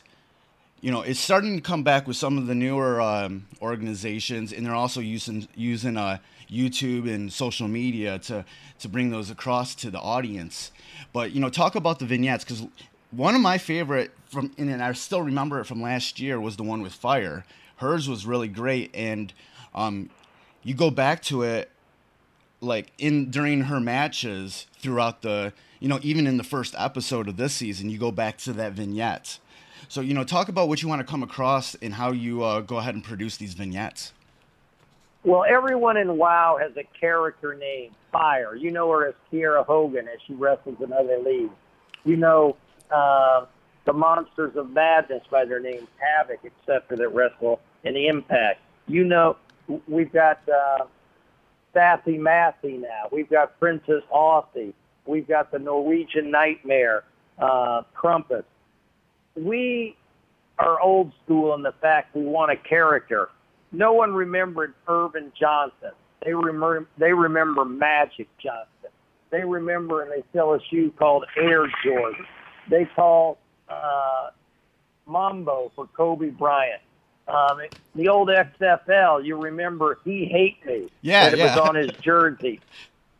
you 0.81 0.89
know, 0.89 1.03
it's 1.03 1.19
starting 1.19 1.55
to 1.55 1.61
come 1.61 1.83
back 1.83 2.07
with 2.07 2.17
some 2.17 2.39
of 2.39 2.47
the 2.47 2.55
newer 2.55 2.99
um, 2.99 3.45
organizations, 3.61 4.51
and 4.51 4.65
they're 4.65 4.73
also 4.73 4.99
using 4.99 5.47
using 5.55 5.95
uh, 5.95 6.17
YouTube 6.49 7.11
and 7.11 7.31
social 7.31 7.67
media 7.67 8.17
to 8.19 8.43
to 8.79 8.89
bring 8.89 9.11
those 9.11 9.29
across 9.29 9.75
to 9.75 9.91
the 9.91 9.99
audience. 9.99 10.71
But 11.13 11.33
you 11.33 11.39
know, 11.39 11.49
talk 11.49 11.75
about 11.75 11.99
the 11.99 12.05
vignettes 12.05 12.43
because 12.43 12.65
one 13.11 13.35
of 13.35 13.41
my 13.41 13.57
favorite 13.57 14.11
from 14.25 14.51
and 14.57 14.81
I 14.81 14.91
still 14.93 15.21
remember 15.21 15.59
it 15.59 15.65
from 15.65 15.81
last 15.81 16.19
year 16.19 16.39
was 16.39 16.57
the 16.57 16.63
one 16.63 16.81
with 16.81 16.93
fire. 16.93 17.45
Hers 17.77 18.07
was 18.07 18.25
really 18.25 18.47
great, 18.47 18.91
and 18.93 19.33
um, 19.73 20.09
you 20.63 20.73
go 20.73 20.89
back 20.91 21.21
to 21.23 21.43
it 21.43 21.71
like 22.61 22.91
in 22.97 23.31
during 23.31 23.61
her 23.61 23.79
matches 23.79 24.67
throughout 24.79 25.21
the 25.21 25.53
you 25.79 25.87
know 25.87 25.99
even 26.03 26.27
in 26.27 26.37
the 26.37 26.43
first 26.43 26.75
episode 26.77 27.27
of 27.27 27.35
this 27.37 27.53
season 27.53 27.89
you 27.89 27.97
go 27.97 28.11
back 28.11 28.37
to 28.37 28.53
that 28.53 28.73
vignette 28.73 29.39
so 29.89 29.99
you 29.99 30.13
know 30.13 30.23
talk 30.23 30.47
about 30.47 30.67
what 30.67 30.83
you 30.83 30.87
want 30.87 30.99
to 30.99 31.07
come 31.07 31.23
across 31.23 31.73
and 31.81 31.95
how 31.95 32.11
you 32.11 32.43
uh, 32.43 32.61
go 32.61 32.77
ahead 32.77 32.93
and 32.93 33.03
produce 33.03 33.37
these 33.37 33.55
vignettes 33.55 34.13
Well, 35.23 35.43
everyone 35.43 35.97
in 35.97 36.17
WoW 36.17 36.59
has 36.61 36.71
a 36.77 36.83
character 36.99 37.55
named 37.55 37.93
Fire. 38.11 38.55
You 38.55 38.71
know 38.71 38.89
her 38.91 39.07
as 39.07 39.15
Kiera 39.31 39.65
Hogan 39.65 40.07
as 40.07 40.19
she 40.27 40.33
wrestles 40.33 40.77
in 40.83 40.91
other 40.93 41.17
leagues. 41.19 41.53
You 42.03 42.17
know 42.17 42.57
uh, 42.91 43.45
the 43.85 43.93
Monsters 43.93 44.55
of 44.55 44.69
Madness 44.69 45.23
by 45.31 45.45
their 45.45 45.59
names 45.59 45.87
Havoc, 45.97 46.39
etc. 46.45 46.97
that 46.97 47.09
wrestle 47.13 47.59
the 47.93 48.07
Impact. 48.07 48.59
You 48.87 49.03
know 49.03 49.37
we've 49.87 50.11
got 50.11 50.41
uh, 50.49 50.85
Sassy 51.73 52.17
Massey 52.17 52.77
now. 52.77 53.07
We've 53.11 53.29
got 53.29 53.59
Princess 53.59 54.03
Aussie. 54.13 54.73
We've 55.05 55.27
got 55.27 55.51
the 55.51 55.59
Norwegian 55.59 56.31
Nightmare, 56.31 57.03
uh, 57.39 57.83
Crumpet. 57.93 58.45
We 59.35 59.95
are 60.59 60.79
old 60.79 61.11
school 61.23 61.53
in 61.55 61.63
the 61.63 61.73
fact 61.81 62.15
we 62.15 62.23
want 62.23 62.51
a 62.51 62.57
character. 62.57 63.29
No 63.71 63.93
one 63.93 64.13
remembered 64.13 64.73
Earvin 64.87 65.31
Johnson. 65.39 65.91
They 66.23 66.33
remember 66.33 66.87
they 66.97 67.13
remember 67.13 67.65
Magic 67.65 68.27
Johnson. 68.37 68.91
They 69.31 69.43
remember 69.43 70.03
and 70.03 70.11
they 70.11 70.23
sell 70.33 70.53
called 70.99 71.25
Air 71.37 71.65
Jordan. 71.83 72.25
They 72.71 72.85
call 72.85 73.37
uh, 73.69 74.29
Mamba 75.05 75.67
for 75.75 75.87
Kobe 75.87 76.29
Bryant. 76.29 76.81
Um, 77.27 77.61
the 77.95 78.07
old 78.07 78.29
XFL, 78.29 79.23
you 79.23 79.35
remember 79.35 79.99
he 80.03 80.25
hate 80.25 80.65
me. 80.65 80.89
Yeah, 81.01 81.25
that 81.25 81.33
it 81.33 81.39
yeah. 81.39 81.55
was 81.55 81.69
on 81.69 81.75
his 81.75 81.91
jersey. 82.01 82.61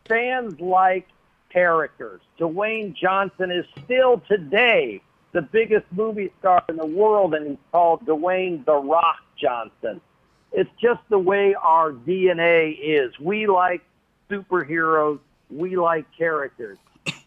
Fans 0.06 0.58
like 0.58 1.06
characters. 1.50 2.20
Dwayne 2.40 2.94
Johnson 2.94 3.50
is 3.50 3.66
still 3.84 4.22
today 4.26 5.02
the 5.32 5.42
biggest 5.42 5.86
movie 5.92 6.32
star 6.40 6.64
in 6.68 6.76
the 6.76 6.86
world, 6.86 7.34
and 7.34 7.46
he's 7.46 7.58
called 7.70 8.04
Dwayne 8.06 8.64
The 8.64 8.74
Rock 8.74 9.20
Johnson. 9.36 10.00
It's 10.52 10.70
just 10.80 11.00
the 11.10 11.18
way 11.18 11.54
our 11.54 11.92
DNA 11.92 12.78
is. 12.80 13.18
We 13.18 13.46
like 13.46 13.82
superheroes. 14.30 15.20
We 15.50 15.76
like 15.76 16.06
characters. 16.16 16.78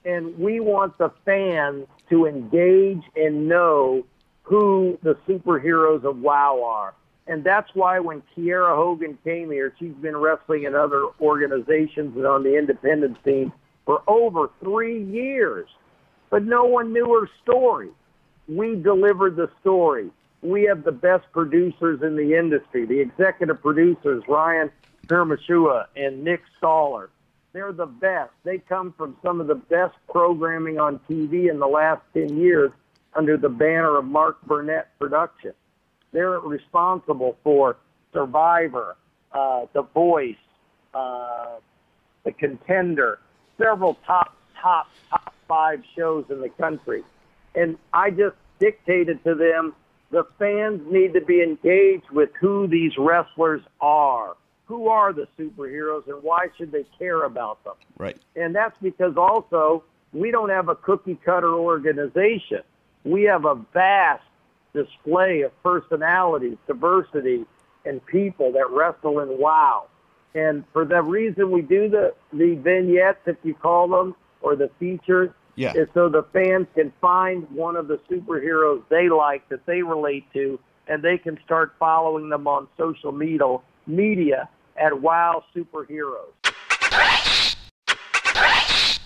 And 0.04 0.38
we 0.38 0.60
want 0.60 0.98
the 0.98 1.12
fans 1.26 1.88
to 2.10 2.26
engage 2.26 3.04
and 3.16 3.48
know 3.48 4.06
who 4.44 4.98
the 5.02 5.16
superheroes 5.28 6.04
of 6.04 6.20
WoW 6.20 6.64
are. 6.64 6.94
And 7.28 7.44
that's 7.44 7.70
why 7.74 8.00
when 8.00 8.22
Kiera 8.36 8.76
Hogan 8.76 9.18
came 9.24 9.50
here, 9.50 9.74
she's 9.80 9.96
been 9.96 10.16
wrestling 10.16 10.64
in 10.64 10.76
other 10.76 11.08
organizations 11.20 12.16
and 12.16 12.26
on 12.26 12.44
the 12.44 12.56
independent 12.56 13.18
scene 13.26 13.52
for 13.86 14.04
over 14.08 14.52
three 14.62 15.04
years. 15.04 15.68
But 16.30 16.44
no 16.44 16.66
one 16.66 16.94
knew 16.94 17.08
her 17.20 17.30
story. 17.42 17.90
We 18.48 18.76
delivered 18.76 19.36
the 19.36 19.50
story. 19.62 20.12
We 20.42 20.64
have 20.64 20.84
the 20.84 20.92
best 20.92 21.26
producers 21.32 22.04
in 22.04 22.16
the 22.16 22.38
industry. 22.38 22.86
The 22.86 23.00
executive 23.00 23.62
producers, 23.62 24.24
Ryan 24.28 24.70
Permashua 25.08 25.88
and 25.96 26.24
Nick 26.24 26.42
Stoller. 26.58 27.10
They're 27.56 27.72
the 27.72 27.86
best. 27.86 28.32
They 28.44 28.58
come 28.58 28.94
from 28.98 29.16
some 29.24 29.40
of 29.40 29.48
the 29.48 29.56
best 29.56 29.96
programming 30.10 30.78
on 30.78 31.00
TV 31.10 31.50
in 31.50 31.58
the 31.58 31.66
last 31.66 32.02
10 32.14 32.36
years 32.36 32.70
under 33.16 33.38
the 33.38 33.48
banner 33.48 33.96
of 33.98 34.04
Mark 34.04 34.42
Burnett 34.46 34.90
Production. 35.00 35.54
They're 36.12 36.38
responsible 36.42 37.38
for 37.46 37.78
Survivor, 38.12 38.98
uh, 39.32 39.68
The 39.72 39.84
Voice, 39.84 40.36
uh, 40.94 41.60
The 42.26 42.34
Contender, 42.34 43.20
several 43.58 43.98
top, 44.06 44.36
top, 44.62 44.88
top 45.10 45.34
five 45.48 45.82
shows 45.96 46.26
in 46.30 46.42
the 46.42 46.50
country. 46.50 47.06
And 47.56 47.78
I 47.94 48.10
just 48.10 48.36
dictated 48.60 49.24
to 49.24 49.34
them 49.34 49.74
the 50.12 50.28
fans 50.38 50.82
need 50.92 51.14
to 51.14 51.22
be 51.22 51.42
engaged 51.42 52.12
with 52.12 52.32
who 52.38 52.68
these 52.68 52.92
wrestlers 52.98 53.62
are. 53.80 54.36
Who 54.66 54.88
are 54.88 55.14
the 55.14 55.28
superheroes 55.38 56.08
and 56.08 56.22
why 56.24 56.48
should 56.58 56.72
they 56.72 56.86
care 56.98 57.24
about 57.24 57.64
them? 57.64 57.76
right 57.98 58.18
And 58.36 58.56
that's 58.56 58.78
because 58.82 59.16
also 59.18 59.84
we 60.14 60.32
don't 60.32 60.50
have 60.50 60.70
a 60.70 60.76
cookie 60.76 61.20
cutter 61.24 61.54
organization. 61.54 62.62
We 63.04 63.24
have 63.24 63.46
a 63.46 63.56
vast 63.74 64.24
display 64.74 65.42
of 65.42 65.52
personalities, 65.64 66.58
diversity, 66.68 67.46
and 67.86 68.04
people 68.08 68.52
that 68.54 68.70
wrestle 68.72 69.20
in 69.20 69.38
WoW. 69.38 69.88
And 70.34 70.64
for 70.74 70.84
the 70.86 71.02
reason 71.02 71.52
we 71.52 71.62
do 71.62 71.88
the, 71.90 72.14
the 72.34 72.56
vignettes, 72.56 73.20
if 73.26 73.38
you 73.44 73.54
call 73.54 73.88
them, 73.88 74.16
or 74.42 74.56
the 74.56 74.70
features, 74.80 75.30
Yeah. 75.56 75.74
is 75.76 75.88
so 75.94 76.10
the 76.10 76.24
fans 76.34 76.68
can 76.76 76.92
find 77.00 77.50
one 77.52 77.76
of 77.78 77.88
the 77.88 78.00
superheroes 78.10 78.82
they 78.90 79.08
like 79.08 79.48
that 79.50 79.66
they 79.66 79.82
relate 79.82 80.26
to, 80.34 80.60
and 80.88 81.02
they 81.02 81.18
can 81.18 81.40
start 81.46 81.74
following 81.80 82.30
them 82.30 82.48
on 82.48 82.68
social 82.78 83.12
media, 83.12 83.58
media 83.88 84.50
at 84.78 85.02
WoW 85.02 85.44
Superheroes. 85.56 86.34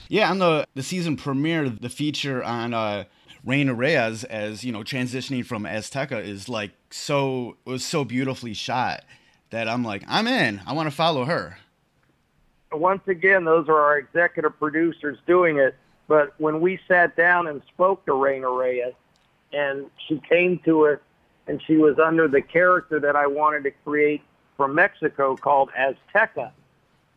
Yeah, 0.10 0.32
on 0.32 0.40
the 0.40 0.66
the 0.74 0.84
season 0.84 1.18
premiere, 1.18 1.70
the 1.70 1.90
feature 1.90 2.44
on 2.44 2.74
uh, 2.74 3.04
Reina 3.46 3.74
Reyes 3.74 4.24
as 4.24 4.64
you 4.64 4.72
know 4.72 4.80
transitioning 4.80 5.46
from 5.46 5.64
Azteca 5.64 6.24
is 6.24 6.50
like 6.50 6.72
so 6.90 7.58
was 7.64 7.86
so 7.86 8.04
beautifully 8.04 8.56
shot 8.56 9.06
that 9.52 9.68
I'm 9.68 9.84
like 9.84 10.04
I'm 10.08 10.28
in. 10.28 10.62
I 10.66 10.74
want 10.74 10.90
to 10.90 10.96
follow 10.96 11.26
her. 11.26 11.58
once 12.72 13.02
again, 13.08 13.46
those 13.46 13.70
are 13.70 13.80
our 13.80 14.00
executive 14.00 14.58
producers 14.60 15.18
doing 15.28 15.58
it. 15.58 15.76
But 16.08 16.34
when 16.40 16.60
we 16.60 16.80
sat 16.88 17.16
down 17.16 17.46
and 17.46 17.62
spoke 17.72 18.04
to 18.08 18.14
Reina 18.14 18.50
Reyes, 18.50 18.94
and 19.54 19.86
she 20.08 20.20
came 20.28 20.60
to 20.66 20.88
us, 20.88 21.00
and 21.48 21.62
she 21.68 21.78
was 21.78 22.00
under 22.00 22.28
the 22.28 22.42
character 22.42 23.00
that 23.00 23.16
I 23.16 23.28
wanted 23.28 23.64
to 23.66 23.72
create 23.86 24.24
from 24.60 24.76
Mexico 24.76 25.38
called 25.38 25.70
Azteca, 25.72 26.52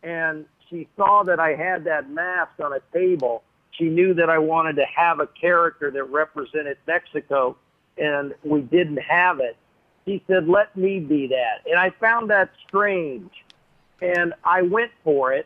and 0.01 0.45
she 0.69 0.87
saw 0.95 1.23
that 1.23 1.41
I 1.41 1.55
had 1.55 1.83
that 1.83 2.09
mask 2.09 2.53
on 2.63 2.71
a 2.71 2.79
table. 2.97 3.43
She 3.71 3.89
knew 3.89 4.13
that 4.13 4.29
I 4.29 4.37
wanted 4.37 4.77
to 4.77 4.85
have 4.85 5.19
a 5.19 5.27
character 5.27 5.91
that 5.91 6.05
represented 6.05 6.77
Mexico, 6.87 7.57
and 7.97 8.33
we 8.45 8.61
didn't 8.61 9.01
have 9.01 9.41
it. 9.41 9.57
She 10.05 10.23
said, 10.25 10.47
"Let 10.47 10.73
me 10.77 11.01
be 11.01 11.27
that," 11.27 11.67
and 11.69 11.77
I 11.77 11.89
found 11.89 12.29
that 12.29 12.49
strange 12.65 13.29
and 14.01 14.33
I 14.45 14.61
went 14.61 14.91
for 15.03 15.33
it, 15.33 15.45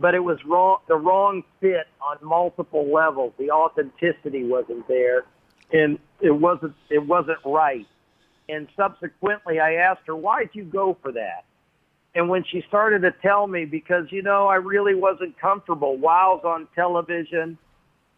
but 0.00 0.14
it 0.14 0.20
was 0.20 0.42
wrong, 0.46 0.78
the 0.88 0.96
wrong 0.96 1.44
fit 1.60 1.86
on 2.00 2.16
multiple 2.22 2.90
levels. 2.90 3.34
The 3.38 3.50
authenticity 3.50 4.44
wasn't 4.44 4.88
there, 4.88 5.24
and 5.74 5.98
it 6.20 6.30
wasn't 6.30 6.74
it 6.88 7.06
wasn't 7.06 7.38
right. 7.44 7.86
And 8.48 8.68
subsequently, 8.76 9.60
I 9.60 9.74
asked 9.74 10.02
her, 10.06 10.16
"Why'd 10.16 10.50
you 10.52 10.64
go 10.64 10.96
for 11.02 11.12
that?" 11.12 11.44
And 12.14 12.28
when 12.28 12.44
she 12.44 12.62
started 12.68 13.02
to 13.02 13.10
tell 13.10 13.46
me, 13.46 13.64
because 13.64 14.10
you 14.12 14.22
know, 14.22 14.46
I 14.46 14.56
really 14.56 14.94
wasn't 14.94 15.38
comfortable. 15.38 15.96
WoW's 15.96 16.44
on 16.44 16.68
television, 16.74 17.58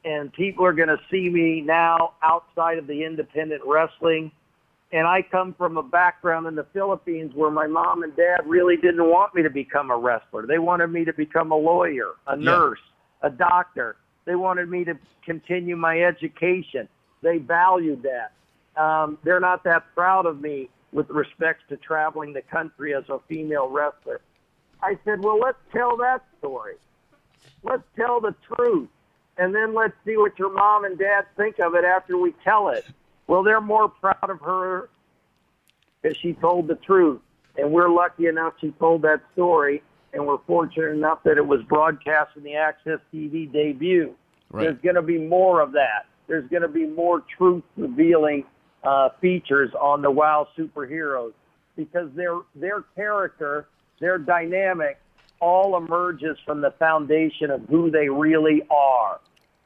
and 0.05 0.33
people 0.33 0.65
are 0.65 0.73
going 0.73 0.89
to 0.89 1.01
see 1.11 1.29
me 1.31 1.61
now 1.61 2.15
outside 2.23 2.79
of 2.79 2.87
the 2.87 3.05
independent 3.05 3.63
wrestling 3.65 4.31
and 4.93 5.07
I 5.07 5.23
come 5.23 5.55
from 5.55 5.77
a 5.77 5.83
background 5.83 6.47
in 6.47 6.55
the 6.55 6.67
Philippines 6.73 7.33
where 7.35 7.51
my 7.51 7.67
mom 7.67 8.03
and 8.03 8.15
dad 8.17 8.41
really 8.47 8.77
didn't 8.77 9.05
want 9.05 9.35
me 9.35 9.43
to 9.43 9.51
become 9.51 9.91
a 9.91 9.97
wrestler. 9.97 10.47
They 10.47 10.59
wanted 10.59 10.89
me 10.89 11.05
to 11.05 11.13
become 11.13 11.51
a 11.51 11.57
lawyer, 11.57 12.13
a 12.27 12.37
Yeah. 12.37 12.45
nurse, 12.45 12.81
a 13.23 13.31
doctor. 13.31 13.97
They 14.27 14.37
wanted 14.37 14.69
me 14.69 14.85
to 14.85 14.97
continue 15.25 15.77
my 15.77 16.03
education. 16.03 16.89
They 17.23 17.39
valued 17.39 18.03
that. 18.03 18.33
Um, 18.77 19.19
they're 19.25 19.41
not 19.41 19.65
that 19.65 19.85
proud 19.95 20.27
of 20.27 20.41
me 20.41 20.69
with 20.93 21.09
respect 21.11 21.69
to 21.69 21.77
traveling 21.77 22.33
the 22.33 22.43
country 22.43 22.95
as 22.95 23.05
a 23.09 23.19
female 23.29 23.69
wrestler. 23.69 24.21
I 24.83 24.99
said, 25.05 25.23
well, 25.23 25.39
let's 25.39 25.59
tell 25.73 25.97
that 25.99 26.25
story. 26.39 26.75
Let's 27.63 27.83
tell 27.97 28.21
the 28.21 28.35
truth. 28.55 28.89
And 29.39 29.55
then 29.55 29.75
let's 29.75 29.95
see 30.05 30.17
what 30.17 30.39
your 30.39 30.53
mom 30.53 30.85
and 30.85 30.99
dad 30.99 31.27
think 31.37 31.59
of 31.59 31.75
it 31.75 31.85
after 31.85 32.17
we 32.17 32.35
tell 32.45 32.69
it. 32.69 32.87
Well, 33.27 33.43
they're 33.43 33.61
more 33.61 33.89
proud 33.89 34.31
of 34.31 34.41
her 34.41 34.89
because 36.01 36.17
she 36.19 36.33
told 36.35 36.69
the 36.69 36.77
truth. 36.77 37.21
And 37.59 37.73
we're 37.73 37.89
lucky 37.89 38.27
enough 38.27 38.55
she 38.61 38.71
told 38.73 39.03
that 39.03 39.21
story. 39.33 39.83
And 40.13 40.27
we're 40.27 40.39
fortunate 40.47 40.93
enough 40.93 41.23
that 41.25 41.37
it 41.37 41.47
was 41.47 41.63
broadcast 41.65 42.37
in 42.37 42.43
the 42.43 42.53
AXS 42.53 43.01
TV 43.13 43.53
debut. 43.53 44.15
Right. 44.51 44.65
There's 44.65 44.81
going 44.83 44.95
to 44.95 45.03
be 45.03 45.19
more 45.19 45.61
of 45.61 45.73
that. 45.73 46.07
There's 46.27 46.49
going 46.49 46.63
to 46.63 46.69
be 46.69 46.87
more 46.87 47.23
truth 47.37 47.65
revealing 47.77 48.45
uh, 48.87 49.09
features 49.21 49.71
on 49.81 50.01
the 50.01 50.11
WoW 50.11 50.47
superheroes 50.57 51.33
because 51.77 52.09
their 52.15 52.39
their 52.55 52.83
character, 52.95 53.67
their 54.01 54.17
dynamic, 54.17 54.99
all 55.41 55.77
emerges 55.77 56.39
from 56.47 56.61
the 56.61 56.71
foundation 56.79 57.51
of 57.51 57.63
who 57.69 57.91
they 57.91 58.09
really 58.09 58.63
are. 58.71 59.19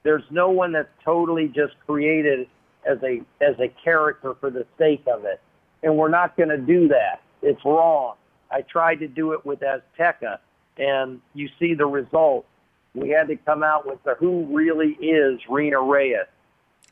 There's 0.03 0.25
no 0.31 0.49
one 0.49 0.73
that's 0.73 0.89
totally 1.05 1.49
just 1.49 1.75
created 1.87 2.49
as 2.91 2.97
a 3.03 3.21
as 3.43 3.61
a 3.61 3.69
character 3.85 4.35
for 4.41 4.51
the 4.51 4.67
sake 4.79 5.05
of 5.07 5.27
it, 5.27 5.41
and 5.83 5.99
we're 5.99 6.09
not 6.09 6.35
going 6.35 6.49
to 6.49 6.59
do 6.59 6.89
that. 6.89 7.21
It's 7.43 7.63
wrong. 7.63 8.15
I 8.51 8.63
tried 8.63 8.97
to 8.97 9.07
do 9.07 9.33
it 9.33 9.45
with 9.45 9.61
Azteca, 9.61 10.39
and 10.79 11.21
you 11.35 11.51
see 11.59 11.75
the 11.75 11.87
result. 11.87 12.47
We 12.95 13.11
had 13.11 13.29
to 13.29 13.37
come 13.37 13.63
out 13.63 13.87
with 13.87 14.03
the 14.03 14.15
who 14.15 14.47
really 14.47 14.97
is 15.01 15.39
Reina 15.49 15.81
Reyes. 15.81 16.27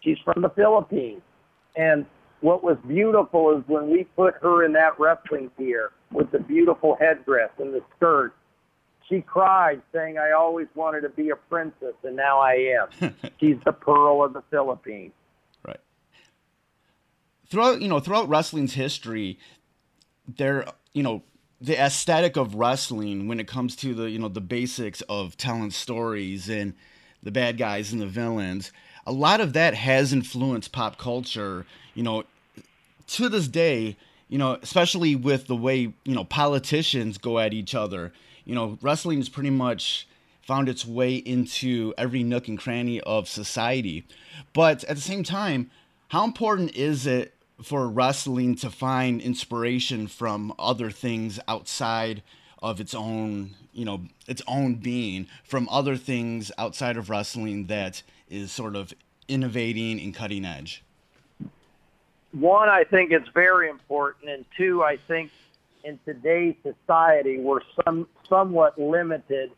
She's 0.03 0.19
from 0.25 0.43
the 0.43 0.51
Philippines, 0.51 1.23
and 1.75 2.05
what 2.41 2.63
was 2.63 2.77
beautiful 2.87 3.57
is 3.57 3.65
when 3.67 3.91
we 3.91 4.05
put 4.05 4.35
her 4.43 4.65
in 4.65 4.73
that 4.75 4.99
wrestling 4.99 5.51
gear 5.59 5.91
with 6.13 6.31
the 6.31 6.39
beautiful 6.39 6.97
headdress 7.01 7.51
and 7.59 7.75
the 7.75 7.83
skirt, 7.97 8.35
she 9.09 9.21
cried 9.21 9.83
saying, 9.93 10.19
I 10.19 10.33
always 10.33 10.69
wanted 10.75 11.01
to 11.03 11.09
be 11.09 11.31
a 11.31 11.37
princess 11.37 11.95
and 12.05 12.17
now 12.17 12.39
I 12.39 12.77
am. 13.01 13.15
She's 13.41 13.57
the 13.65 13.73
pearl 13.73 14.25
of 14.25 14.33
the 14.35 14.43
Philippines. 14.51 15.13
Right. 15.65 15.81
Throughout, 17.49 17.81
you 17.83 17.89
know, 17.89 18.01
throughout 18.01 18.29
wrestling's 18.29 18.75
history, 18.75 19.39
there, 20.27 20.67
you 20.93 21.03
know, 21.03 21.23
the 21.61 21.81
aesthetic 21.81 22.37
of 22.37 22.55
wrestling 22.55 23.27
when 23.27 23.41
it 23.41 23.49
comes 23.49 23.75
to 23.77 23.95
the, 23.95 24.11
you 24.11 24.19
know, 24.19 24.29
the 24.29 24.41
basics 24.41 25.01
of 25.09 25.37
telling 25.37 25.71
stories 25.71 26.49
and 26.49 26.75
the 27.23 27.31
bad 27.31 27.59
guys 27.59 27.93
and 27.93 28.01
the 28.01 28.07
villains, 28.07 28.73
a 29.07 29.13
lot 29.13 29.41
of 29.41 29.53
that 29.55 29.75
has 29.75 30.13
influenced 30.13 30.73
pop 30.73 30.99
culture, 30.99 31.67
you 31.95 32.03
know, 32.03 32.25
to 33.07 33.29
this 33.29 33.49
day, 33.49 33.97
you 34.29 34.39
know, 34.39 34.59
especially 34.63 35.17
with 35.17 35.47
the 35.47 35.57
way, 35.57 35.93
you 36.05 36.15
know, 36.15 36.25
politicians 36.25 37.19
go 37.19 37.39
at 37.39 37.55
each 37.55 37.75
other. 37.75 38.13
You 38.45 38.55
know, 38.55 38.79
wrestling 38.83 39.19
has 39.19 39.29
pretty 39.29 39.51
much 39.51 40.07
found 40.43 40.69
its 40.69 40.87
way 40.87 41.17
into 41.17 41.93
every 41.99 42.23
nook 42.23 42.49
and 42.49 42.59
cranny 42.59 43.01
of 43.01 43.29
society. 43.29 44.05
But 44.53 44.85
at 44.85 44.97
the 44.97 45.03
same 45.03 45.23
time, 45.23 45.71
how 46.09 46.25
important 46.25 46.75
is 46.75 47.07
it 47.07 47.35
for 47.63 47.89
wrestling 47.89 48.55
to 48.57 48.71
find 48.71 49.21
inspiration 49.21 50.07
from 50.07 50.55
other 50.59 50.91
things 50.91 51.41
outside 51.49 52.23
of 52.63 52.81
its 52.81 52.95
own, 52.95 53.55
you 53.73 53.85
know, 53.85 54.03
its 54.27 54.43
own 54.47 54.77
being, 54.77 55.27
from 55.45 55.69
other 55.71 55.97
things 55.97 56.51
outside 56.59 56.97
of 56.97 57.11
wrestling 57.11 57.67
that 57.67 58.03
is 58.29 58.53
sort 58.53 58.77
of 58.77 58.93
innovating 59.29 60.01
and 60.01 60.15
cutting 60.15 60.45
edge? 60.45 60.83
One, 62.33 62.69
I 62.69 62.85
think 62.85 63.11
it's 63.11 63.29
very 63.29 63.71
important, 63.71 64.31
and 64.31 64.45
two, 64.57 64.83
I 64.83 64.99
think 65.09 65.31
in 65.85 65.99
today's 66.05 66.55
society 66.63 67.39
we're 67.39 67.61
some 67.85 68.07
somewhat 68.29 68.79
limited 68.79 69.51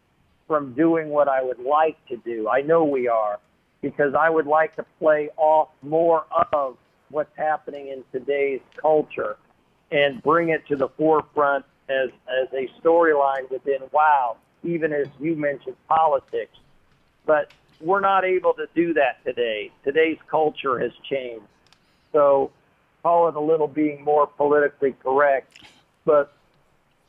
from 0.46 0.74
doing 0.74 1.08
what 1.08 1.28
I 1.28 1.42
would 1.42 1.58
like 1.58 1.96
to 2.08 2.16
do. 2.18 2.48
I 2.48 2.60
know 2.60 2.84
we 2.84 3.08
are 3.08 3.38
because 3.80 4.14
I 4.14 4.28
would 4.30 4.46
like 4.46 4.76
to 4.76 4.84
play 4.98 5.30
off 5.36 5.68
more 5.82 6.26
of 6.52 6.76
what's 7.08 7.36
happening 7.36 7.88
in 7.88 8.04
today's 8.12 8.60
culture 8.76 9.36
and 9.90 10.22
bring 10.22 10.50
it 10.50 10.66
to 10.68 10.76
the 10.76 10.88
forefront 10.90 11.64
as 11.90 12.10
as 12.28 12.48
a 12.52 12.68
storyline 12.80 13.50
within 13.50 13.80
WoW, 13.92 14.36
even 14.62 14.92
as 14.92 15.08
you 15.18 15.36
mentioned 15.36 15.76
politics. 15.88 16.56
But 17.26 17.50
we're 17.80 18.00
not 18.00 18.24
able 18.24 18.54
to 18.54 18.66
do 18.74 18.94
that 18.94 19.24
today. 19.24 19.70
Today's 19.84 20.18
culture 20.30 20.78
has 20.78 20.92
changed. 21.08 21.46
So 22.12 22.50
call 23.02 23.28
it 23.28 23.36
a 23.36 23.40
little 23.40 23.68
being 23.68 24.04
more 24.04 24.26
politically 24.26 24.94
correct, 25.02 25.48
but 26.04 26.32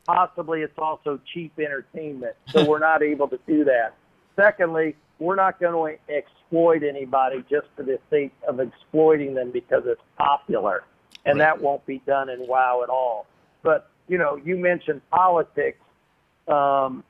possibly 0.08 0.62
it's 0.62 0.78
also 0.78 1.20
cheap 1.34 1.54
entertainment. 1.60 2.36
So 2.54 2.64
we're 2.68 2.80
not 2.80 3.04
able 3.04 3.28
to 3.30 3.40
do 3.48 3.66
that. 3.66 3.96
Secondly, 4.36 4.96
we're 5.20 5.36
not 5.36 5.60
going 5.60 5.98
to 6.08 6.14
exploit 6.14 6.84
anybody 6.84 7.44
just 7.50 7.68
for 7.76 7.84
the 7.84 8.00
sake 8.10 8.34
of 8.48 8.60
exploiting 8.60 9.36
them 9.36 9.52
because 9.52 9.84
it's 9.86 10.02
popular. 10.18 10.84
And 11.26 11.38
Right. 11.40 11.46
that 11.46 11.62
won't 11.62 11.86
be 11.86 12.00
done 12.08 12.30
in 12.30 12.48
WoW 12.48 12.82
at 12.84 12.90
all. 12.90 13.28
But, 13.62 13.91
you 14.12 14.18
know, 14.18 14.36
you 14.44 14.58
mentioned 14.58 15.02
politics. 15.10 15.80
Um, 16.46 17.04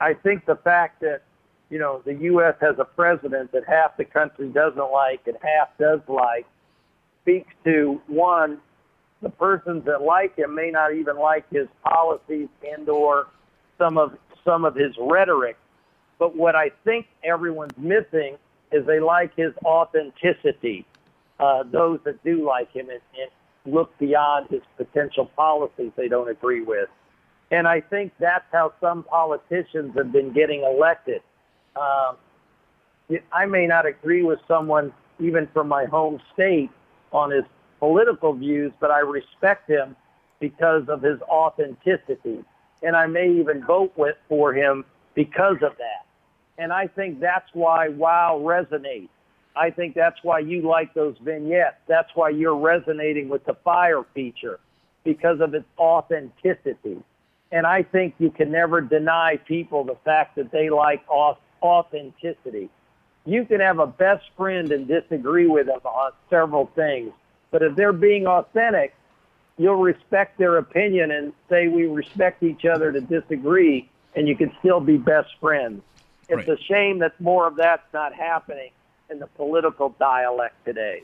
I 0.00 0.14
think 0.14 0.46
the 0.46 0.56
fact 0.56 1.02
that, 1.02 1.20
you 1.68 1.78
know, 1.78 2.00
the 2.06 2.14
U.S. 2.14 2.54
has 2.62 2.76
a 2.78 2.86
president 2.86 3.52
that 3.52 3.64
half 3.68 3.98
the 3.98 4.06
country 4.06 4.48
doesn't 4.48 4.90
like 4.90 5.20
and 5.26 5.36
half 5.42 5.68
does 5.78 6.00
like 6.08 6.46
speaks 7.22 7.52
to 7.64 8.00
one, 8.06 8.58
the 9.20 9.28
persons 9.28 9.84
that 9.84 10.00
like 10.00 10.38
him 10.38 10.54
may 10.54 10.70
not 10.70 10.94
even 10.94 11.18
like 11.18 11.44
his 11.50 11.68
policies 11.84 12.48
and 12.66 12.88
or 12.88 13.26
some 13.76 13.98
of 13.98 14.16
some 14.42 14.64
of 14.64 14.74
his 14.74 14.94
rhetoric. 14.98 15.58
But 16.18 16.34
what 16.34 16.56
I 16.56 16.70
think 16.84 17.08
everyone's 17.24 17.76
missing 17.76 18.38
is 18.72 18.86
they 18.86 19.00
like 19.00 19.36
his 19.36 19.52
authenticity. 19.66 20.86
Uh, 21.38 21.64
those 21.64 21.98
that 22.04 22.24
do 22.24 22.46
like 22.46 22.72
him 22.72 22.88
and, 22.88 23.00
and 23.20 23.30
look 23.66 23.96
beyond 23.98 24.48
his 24.48 24.62
potential 24.76 25.30
policies 25.36 25.92
they 25.96 26.08
don't 26.08 26.28
agree 26.28 26.62
with. 26.62 26.88
And 27.50 27.68
I 27.68 27.80
think 27.80 28.12
that's 28.18 28.44
how 28.52 28.72
some 28.80 29.04
politicians 29.04 29.96
have 29.96 30.12
been 30.12 30.32
getting 30.32 30.62
elected. 30.62 31.22
Um, 31.76 32.16
I 33.32 33.46
may 33.46 33.66
not 33.66 33.86
agree 33.86 34.22
with 34.22 34.40
someone 34.48 34.92
even 35.20 35.48
from 35.52 35.68
my 35.68 35.84
home 35.84 36.20
state 36.34 36.70
on 37.12 37.30
his 37.30 37.44
political 37.78 38.32
views, 38.32 38.72
but 38.80 38.90
I 38.90 39.00
respect 39.00 39.70
him 39.70 39.94
because 40.40 40.88
of 40.88 41.02
his 41.02 41.20
authenticity. 41.22 42.44
And 42.82 42.96
I 42.96 43.06
may 43.06 43.30
even 43.30 43.64
vote 43.64 43.92
with 43.96 44.16
for 44.28 44.52
him 44.52 44.84
because 45.14 45.56
of 45.62 45.76
that. 45.78 46.04
And 46.58 46.72
I 46.72 46.86
think 46.88 47.20
that's 47.20 47.48
why 47.52 47.88
WoW 47.88 48.40
resonates. 48.42 49.08
I 49.56 49.70
think 49.70 49.94
that's 49.94 50.22
why 50.22 50.40
you 50.40 50.62
like 50.62 50.92
those 50.92 51.16
vignettes. 51.18 51.76
That's 51.88 52.10
why 52.14 52.28
you're 52.28 52.56
resonating 52.56 53.28
with 53.28 53.44
the 53.44 53.54
fire 53.64 54.04
feature 54.14 54.60
because 55.02 55.40
of 55.40 55.54
its 55.54 55.66
authenticity. 55.78 57.02
And 57.52 57.66
I 57.66 57.82
think 57.82 58.14
you 58.18 58.30
can 58.30 58.50
never 58.50 58.80
deny 58.80 59.36
people 59.36 59.84
the 59.84 59.96
fact 60.04 60.36
that 60.36 60.50
they 60.50 60.68
like 60.68 61.02
authenticity. 61.62 62.68
You 63.24 63.44
can 63.44 63.60
have 63.60 63.78
a 63.78 63.86
best 63.86 64.24
friend 64.36 64.70
and 64.70 64.86
disagree 64.86 65.46
with 65.46 65.66
them 65.66 65.80
on 65.84 66.12
several 66.28 66.66
things, 66.74 67.12
but 67.50 67.62
if 67.62 67.74
they're 67.76 67.92
being 67.92 68.26
authentic, 68.26 68.94
you'll 69.58 69.76
respect 69.76 70.38
their 70.38 70.58
opinion 70.58 71.12
and 71.12 71.32
say 71.48 71.68
we 71.68 71.86
respect 71.86 72.42
each 72.42 72.64
other 72.66 72.92
to 72.92 73.00
disagree, 73.00 73.88
and 74.14 74.28
you 74.28 74.36
can 74.36 74.52
still 74.58 74.80
be 74.80 74.96
best 74.96 75.30
friends. 75.40 75.82
It's 76.28 76.46
Right. 76.46 76.58
a 76.58 76.62
shame 76.62 76.98
that 76.98 77.18
more 77.20 77.46
of 77.46 77.56
that's 77.56 77.92
not 77.92 78.12
happening 78.12 78.70
in 79.10 79.18
the 79.18 79.26
political 79.26 79.94
dialect 79.98 80.54
today. 80.64 81.02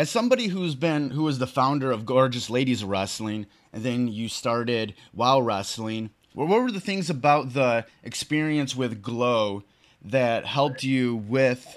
as 0.00 0.08
somebody 0.08 0.46
who's 0.46 0.74
been 0.74 1.10
who 1.10 1.24
was 1.24 1.38
the 1.38 1.46
founder 1.46 1.90
of 1.90 2.06
Gorgeous 2.06 2.48
Ladies 2.48 2.82
Wrestling, 2.82 3.44
and 3.70 3.82
then 3.82 4.08
you 4.08 4.30
started 4.30 4.94
Wow 5.12 5.40
Wrestling. 5.40 6.08
What 6.32 6.48
were 6.48 6.70
the 6.70 6.80
things 6.80 7.10
about 7.10 7.52
the 7.52 7.84
experience 8.02 8.74
with 8.74 9.02
Glow 9.02 9.62
that 10.02 10.46
helped 10.46 10.84
you 10.84 11.16
with 11.16 11.76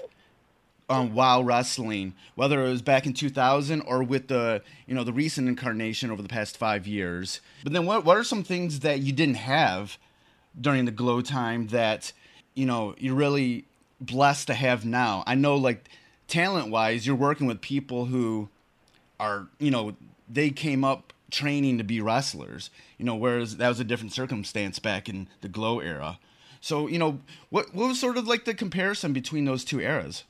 um, 0.88 1.12
Wow 1.12 1.42
Wrestling, 1.42 2.14
whether 2.34 2.64
it 2.64 2.70
was 2.70 2.80
back 2.80 3.04
in 3.04 3.12
2000 3.12 3.82
or 3.82 4.02
with 4.02 4.28
the 4.28 4.62
you 4.86 4.94
know 4.94 5.04
the 5.04 5.12
recent 5.12 5.46
incarnation 5.46 6.10
over 6.10 6.22
the 6.22 6.28
past 6.28 6.56
five 6.56 6.86
years? 6.86 7.42
But 7.62 7.74
then 7.74 7.84
what 7.84 8.06
what 8.06 8.16
are 8.16 8.24
some 8.24 8.42
things 8.42 8.80
that 8.80 9.00
you 9.00 9.12
didn't 9.12 9.34
have 9.34 9.98
during 10.58 10.86
the 10.86 10.92
Glow 10.92 11.20
time 11.20 11.66
that 11.66 12.14
you 12.54 12.64
know 12.64 12.94
you're 12.96 13.14
really 13.14 13.66
blessed 14.06 14.46
to 14.48 14.54
have 14.54 14.84
now? 14.84 15.22
I 15.26 15.34
know 15.34 15.56
like 15.56 15.88
talent 16.28 16.70
wise, 16.70 17.06
you're 17.06 17.16
working 17.16 17.46
with 17.46 17.60
people 17.60 18.06
who 18.06 18.48
are, 19.20 19.48
you 19.58 19.70
know, 19.70 19.94
they 20.28 20.50
came 20.50 20.84
up 20.84 21.12
training 21.30 21.78
to 21.78 21.84
be 21.84 22.00
wrestlers, 22.00 22.70
you 22.98 23.04
know, 23.04 23.16
whereas 23.16 23.56
that 23.56 23.68
was 23.68 23.80
a 23.80 23.84
different 23.84 24.12
circumstance 24.12 24.78
back 24.78 25.08
in 25.08 25.28
the 25.40 25.48
glow 25.48 25.80
era. 25.80 26.18
So, 26.60 26.86
you 26.86 26.98
know, 26.98 27.20
what 27.50 27.74
what 27.74 27.88
was 27.88 28.00
sort 28.00 28.16
of 28.16 28.26
like 28.26 28.44
the 28.44 28.54
comparison 28.54 29.12
between 29.12 29.44
those 29.44 29.64
two 29.64 29.80
eras? 29.80 30.24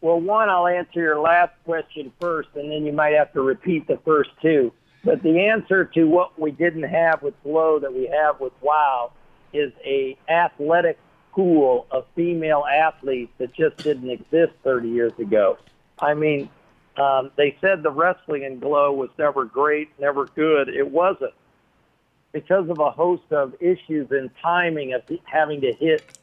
Well, 0.00 0.20
one, 0.20 0.48
I'll 0.48 0.66
answer 0.66 1.00
your 1.00 1.20
last 1.20 1.52
question 1.64 2.12
first, 2.20 2.50
and 2.54 2.70
then 2.70 2.86
you 2.86 2.92
might 2.92 3.14
have 3.14 3.32
to 3.32 3.42
repeat 3.42 3.86
the 3.88 3.98
first 4.04 4.30
two. 4.40 4.72
But 5.04 5.22
the 5.22 5.48
answer 5.48 5.84
to 5.84 6.04
what 6.04 6.38
we 6.38 6.50
didn't 6.50 6.84
have 6.84 7.22
with 7.22 7.34
Glow 7.42 7.78
that 7.78 7.92
we 7.92 8.06
have 8.06 8.40
with 8.40 8.52
WoW 8.60 9.12
is 9.52 9.72
a 9.84 10.16
athletic 10.28 10.98
pool 11.36 11.86
of 11.90 12.06
female 12.16 12.64
athletes 12.64 13.30
that 13.36 13.52
just 13.52 13.76
didn't 13.76 14.08
exist 14.08 14.52
30 14.64 14.88
years 14.88 15.12
ago. 15.18 15.58
I 16.00 16.14
mean, 16.14 16.48
um, 16.96 17.30
they 17.36 17.56
said 17.60 17.82
the 17.82 17.90
wrestling 17.90 18.42
in 18.44 18.58
Glow 18.58 18.92
was 18.92 19.10
never 19.18 19.44
great, 19.44 19.90
never 20.00 20.24
good. 20.24 20.70
It 20.70 20.90
wasn't 20.90 21.34
because 22.32 22.68
of 22.70 22.78
a 22.78 22.90
host 22.90 23.30
of 23.30 23.54
issues 23.60 24.10
and 24.10 24.30
timing 24.42 24.94
of 24.94 25.02
having 25.24 25.60
to 25.60 25.72
hit 25.72 26.18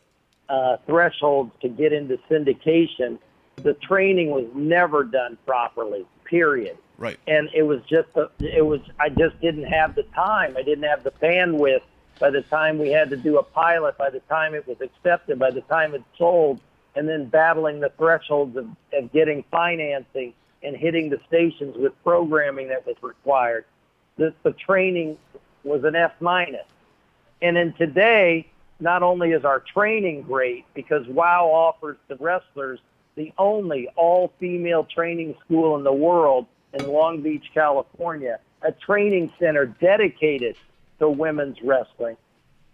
uh, 0.49 0.77
thresholds 0.87 1.51
to 1.61 1.69
get 1.69 1.93
into 1.93 2.17
syndication. 2.29 3.19
the 3.57 3.75
training 3.75 4.31
was 4.31 4.47
never 4.55 5.03
done 5.03 5.37
properly. 5.45 6.05
Period. 6.25 6.77
Right. 6.97 7.19
And 7.27 7.49
it 7.53 7.63
was 7.63 7.81
just 7.87 8.09
a, 8.15 8.29
it 8.39 8.65
was 8.65 8.79
I 8.99 9.09
just 9.09 9.39
didn't 9.41 9.65
have 9.65 9.93
the 9.93 10.03
time. 10.15 10.55
I 10.57 10.63
didn't 10.63 10.85
have 10.85 11.03
the 11.03 11.11
bandwidth. 11.11 11.81
By 12.23 12.29
the 12.29 12.41
time 12.43 12.79
we 12.79 12.89
had 12.89 13.09
to 13.09 13.17
do 13.17 13.37
a 13.37 13.43
pilot, 13.43 13.97
by 13.97 14.09
the 14.09 14.21
time 14.21 14.55
it 14.55 14.65
was 14.65 14.77
accepted, 14.79 15.37
by 15.37 15.51
the 15.51 15.59
time 15.59 15.93
it 15.93 16.03
sold, 16.17 16.61
and 16.95 17.05
then 17.05 17.25
battling 17.25 17.81
the 17.81 17.91
thresholds 17.97 18.55
of, 18.55 18.69
of 18.93 19.11
getting 19.11 19.43
financing 19.51 20.33
and 20.63 20.73
hitting 20.73 21.09
the 21.09 21.19
stations 21.27 21.75
with 21.75 21.91
programming 22.01 22.69
that 22.69 22.87
was 22.87 22.95
required, 23.01 23.65
the, 24.15 24.33
the 24.43 24.53
training 24.53 25.17
was 25.65 25.83
an 25.83 25.97
F 25.97 26.13
minus. 26.21 26.65
And 27.41 27.57
then 27.57 27.73
today, 27.73 28.47
not 28.79 29.03
only 29.03 29.31
is 29.31 29.43
our 29.43 29.59
training 29.59 30.21
great 30.21 30.63
because 30.73 31.05
WOW 31.07 31.51
offers 31.51 31.97
the 32.07 32.15
wrestlers 32.15 32.79
the 33.15 33.33
only 33.37 33.89
all-female 33.97 34.85
training 34.85 35.35
school 35.43 35.75
in 35.75 35.83
the 35.83 35.91
world 35.91 36.45
in 36.73 36.87
Long 36.87 37.21
Beach, 37.21 37.51
California, 37.53 38.39
a 38.61 38.71
training 38.71 39.29
center 39.39 39.65
dedicated 39.65 40.55
to 41.03 41.09
women's 41.09 41.61
wrestling. 41.61 42.17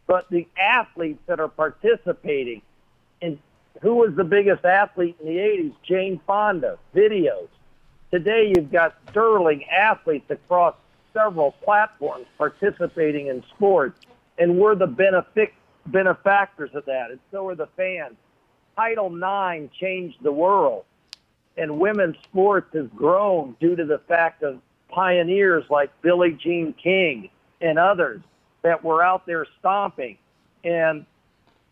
But 0.08 0.30
the 0.30 0.48
athletes 0.60 1.20
that 1.28 1.39
are 1.39 1.48
participating, 1.48 2.62
and 3.22 3.39
who 3.82 3.96
was 3.96 4.15
the 4.15 4.24
biggest 4.24 4.65
athlete 4.65 5.18
in 5.20 5.28
the 5.28 5.39
80s? 5.39 5.74
Jane 5.84 6.22
Fonda, 6.26 6.78
videos. 6.96 7.48
Today 8.12 8.54
you've 8.56 8.72
got 8.72 8.96
sterling 9.10 9.65
athletes 9.65 10.30
across 10.30 10.76
several 11.13 11.52
platforms 11.63 12.26
participating 12.38 13.28
in 13.28 13.44
sports, 13.56 14.00
and 14.38 14.58
we're 14.58 14.76
the 14.76 14.88
benefic- 14.88 15.54
benefactors 15.88 16.70
of 16.74 16.86
that, 16.86 17.12
and 17.12 17.20
so 17.32 17.48
are 17.48 17.56
the 17.56 17.68
fans. 17.78 18.15
Title 18.76 19.08
IX 19.08 19.74
changed 19.76 20.18
the 20.22 20.32
world, 20.32 20.86
and 21.58 21.80
women's 21.80 22.15
sports 22.24 22.70
has 22.74 22.88
grown 22.96 23.56
due 23.60 23.76
to 23.76 23.86
the 23.86 24.00
fact 24.08 24.44
of 24.44 24.60
pioneers 24.88 25.63
like 25.70 25.89
Billie 26.02 26.38
Jean 26.42 26.74
King 26.74 27.30
and 27.62 27.78
others 27.80 28.22
that 28.62 28.84
were 28.84 29.04
out 29.04 29.26
there 29.26 29.45
stomping 29.60 30.17
and 30.63 31.06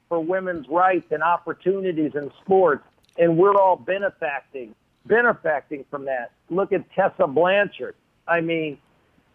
for 0.10 0.20
women's 0.24 0.68
rights 0.70 1.12
and 1.12 1.22
opportunities 1.22 2.12
in 2.16 2.32
sports, 2.44 2.84
and 3.18 3.38
we're 3.38 3.56
all 3.56 3.76
benefacting 3.76 4.74
benefacting 5.06 5.86
from 5.90 6.06
that. 6.06 6.32
Look 6.50 6.74
at 6.74 6.84
Tessa 6.92 7.28
Blanchard. 7.28 7.96
I 8.28 8.42
mean, 8.42 8.78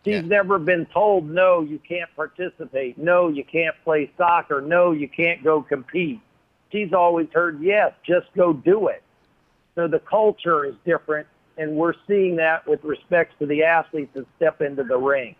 she's 0.05 0.23
Yeah. 0.23 0.29
never 0.29 0.59
been 0.59 0.85
told 0.87 1.29
no, 1.29 1.62
you 1.62 1.79
can't 1.79 2.15
participate, 2.15 2.99
no, 2.99 3.29
you 3.29 3.43
can't 3.43 3.75
play 3.83 4.11
soccer, 4.19 4.61
no, 4.61 4.93
you 4.93 5.09
can't 5.09 5.43
go 5.43 5.62
compete. 5.62 6.21
She's 6.71 6.93
always 6.93 7.29
heard 7.33 7.61
yes, 7.62 7.95
just 8.03 8.33
go 8.35 8.53
do 8.53 8.88
it. 8.88 9.03
So 9.75 9.88
the 9.88 10.01
culture 10.01 10.67
is 10.67 10.75
different, 10.85 11.27
and 11.57 11.77
we're 11.77 11.95
seeing 12.07 12.37
that 12.37 12.67
with 12.67 12.85
respect 12.85 13.38
to 13.38 13.47
the 13.47 13.65
athletes 13.65 14.12
that 14.12 14.27
step 14.37 14.61
into 14.61 14.85
the 14.85 14.99
ring. 14.99 15.37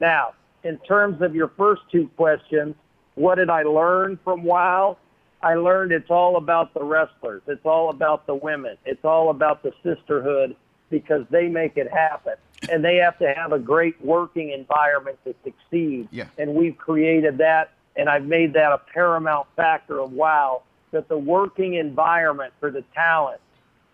Now, 0.00 0.34
in 0.66 0.78
terms 0.78 1.22
of 1.22 1.34
your 1.34 1.48
first 1.56 1.82
two 1.92 2.08
questions, 2.16 2.74
what 3.14 3.36
did 3.36 3.50
I 3.50 3.62
learn 3.62 4.18
from 4.24 4.42
WOW? 4.42 4.98
I 5.42 5.54
learned 5.54 5.92
it's 5.92 6.10
all 6.10 6.36
about 6.36 6.74
the 6.74 6.82
wrestlers. 6.82 7.42
It's 7.46 7.64
all 7.64 7.90
about 7.90 8.26
the 8.26 8.34
women. 8.34 8.76
It's 8.84 9.04
all 9.04 9.30
about 9.30 9.62
the 9.62 9.72
sisterhood 9.82 10.56
because 10.90 11.24
they 11.30 11.46
make 11.46 11.76
it 11.76 11.90
happen. 11.90 12.34
And 12.70 12.84
they 12.84 12.96
have 12.96 13.18
to 13.18 13.32
have 13.32 13.52
a 13.52 13.58
great 13.58 14.02
working 14.04 14.50
environment 14.50 15.18
to 15.24 15.34
succeed. 15.44 16.08
Yeah. 16.10 16.26
And 16.38 16.54
we've 16.54 16.76
created 16.76 17.38
that, 17.38 17.72
and 17.96 18.08
I've 18.08 18.24
made 18.24 18.54
that 18.54 18.72
a 18.72 18.78
paramount 18.92 19.46
factor 19.54 20.00
of 20.00 20.12
WOW, 20.12 20.62
that 20.90 21.08
the 21.08 21.18
working 21.18 21.74
environment 21.74 22.52
for 22.58 22.70
the 22.70 22.82
talent 22.94 23.40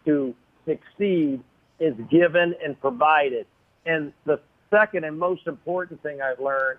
to 0.06 0.35
succeed 0.64 1.42
is 1.80 1.94
given 2.11 2.54
and 2.64 2.80
provided. 2.80 3.46
And 3.85 4.12
the 4.24 4.40
second 4.72 5.04
and 5.04 5.18
most 5.18 5.46
important 5.46 6.02
thing 6.02 6.20
I've 6.20 6.40
learned 6.40 6.78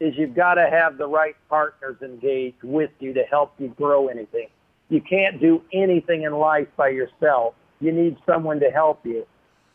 is 0.00 0.14
you've 0.16 0.34
got 0.34 0.54
to 0.54 0.68
have 0.70 0.98
the 0.98 1.06
right 1.06 1.36
partners 1.48 1.96
engaged 2.02 2.62
with 2.62 2.90
you 3.00 3.12
to 3.14 3.22
help 3.24 3.54
you 3.58 3.68
grow 3.68 4.08
anything. 4.08 4.48
You 4.88 5.00
can't 5.00 5.40
do 5.40 5.62
anything 5.72 6.22
in 6.22 6.32
life 6.32 6.68
by 6.76 6.88
yourself. 6.88 7.54
You 7.80 7.92
need 7.92 8.16
someone 8.26 8.60
to 8.60 8.70
help 8.70 9.04
you. 9.04 9.26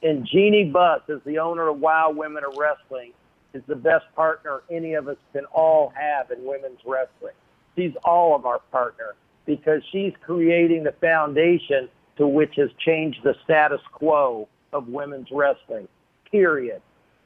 And 0.02 0.28
Jeannie 0.30 0.70
Buss, 0.70 1.02
as 1.10 1.20
the 1.26 1.40
owner 1.40 1.70
of 1.70 1.80
Wow 1.80 2.12
Women 2.12 2.44
of 2.46 2.58
Wrestling, 2.58 3.14
is 3.54 3.64
the 3.68 3.76
best 3.76 4.06
partner 4.16 4.62
any 4.72 4.96
of 4.96 5.08
us 5.08 5.18
can 5.32 5.46
all 5.46 5.94
have 5.96 6.32
in 6.32 6.44
women's 6.44 6.80
wrestling. 6.86 7.34
She's 7.76 7.94
all 8.04 8.36
of 8.36 8.46
our 8.46 8.60
partner 8.72 9.16
because 9.46 9.82
she's 9.92 10.14
creating 10.22 10.84
the 10.84 10.94
foundation 10.94 11.90
to 12.18 12.28
which 12.28 12.56
has 12.58 12.70
changed 12.80 13.20
the 13.24 13.36
status 13.44 13.82
quo 13.92 14.48
of 14.72 14.88
women's 14.88 15.28
wrestling. 15.32 15.88
Period. 16.32 16.82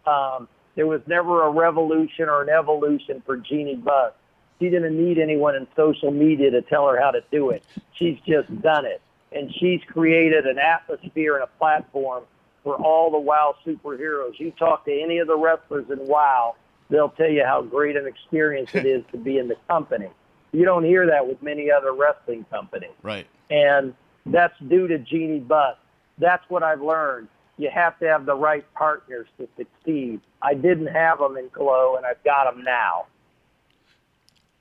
Um, 0.07 0.47
there 0.75 0.87
was 0.87 1.01
never 1.07 1.43
a 1.43 1.49
revolution 1.49 2.29
or 2.29 2.41
an 2.41 2.49
evolution 2.49 3.21
for 3.25 3.37
Jeannie 3.37 3.75
Buss. 3.75 4.13
She 4.59 4.69
didn't 4.69 4.97
need 4.97 5.17
anyone 5.19 5.55
in 5.55 5.67
social 5.75 6.11
media 6.11 6.49
to 6.51 6.61
tell 6.61 6.87
her 6.87 6.99
how 6.99 7.11
to 7.11 7.21
do 7.31 7.49
it. 7.51 7.63
She's 7.93 8.17
just 8.27 8.47
done 8.61 8.85
it. 8.85 9.01
And 9.31 9.53
she's 9.59 9.81
created 9.87 10.45
an 10.45 10.57
atmosphere 10.57 11.35
and 11.35 11.43
a 11.43 11.47
platform 11.59 12.23
for 12.63 12.75
all 12.75 13.11
the 13.11 13.19
WOW 13.19 13.55
superheroes. 13.65 14.39
You 14.39 14.51
talk 14.51 14.85
to 14.85 14.91
any 14.91 15.17
of 15.19 15.27
the 15.27 15.37
wrestlers 15.37 15.85
in 15.91 15.99
WOW, 16.07 16.55
they'll 16.89 17.09
tell 17.09 17.29
you 17.29 17.43
how 17.45 17.61
great 17.61 17.95
an 17.95 18.07
experience 18.07 18.73
it 18.73 18.85
is 18.85 19.03
to 19.11 19.17
be 19.17 19.37
in 19.37 19.47
the 19.47 19.55
company. 19.67 20.07
You 20.53 20.63
don't 20.65 20.85
hear 20.85 21.05
that 21.07 21.27
with 21.27 21.41
many 21.43 21.69
other 21.69 21.93
wrestling 21.93 22.45
companies 22.49 22.91
Right. 23.03 23.27
and 23.49 23.93
that's 24.25 24.57
due 24.67 24.87
to 24.87 24.97
Jeannie 24.97 25.39
Buss. 25.39 25.75
That's 26.17 26.43
what 26.49 26.63
I've 26.63 26.81
learned. 26.81 27.27
You 27.57 27.69
have 27.73 27.97
to 27.99 28.07
have 28.07 28.25
the 28.25 28.35
right 28.35 28.65
partners 28.73 29.27
to 29.39 29.47
succeed. 29.57 30.21
I 30.41 30.53
didn't 30.53 30.87
have 30.87 31.19
them 31.19 31.37
in 31.37 31.49
Glow, 31.49 31.95
and 31.95 32.05
I've 32.05 32.23
got 32.23 32.53
them 32.53 32.63
now. 32.63 33.07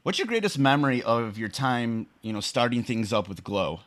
What's 0.02 0.18
your 0.18 0.26
greatest 0.26 0.58
memory 0.58 1.02
of 1.02 1.36
your 1.36 1.48
time, 1.48 2.06
you 2.22 2.32
know, 2.32 2.40
starting 2.40 2.82
things 2.82 3.12
up 3.12 3.28
with 3.28 3.44
Glow? 3.44 3.80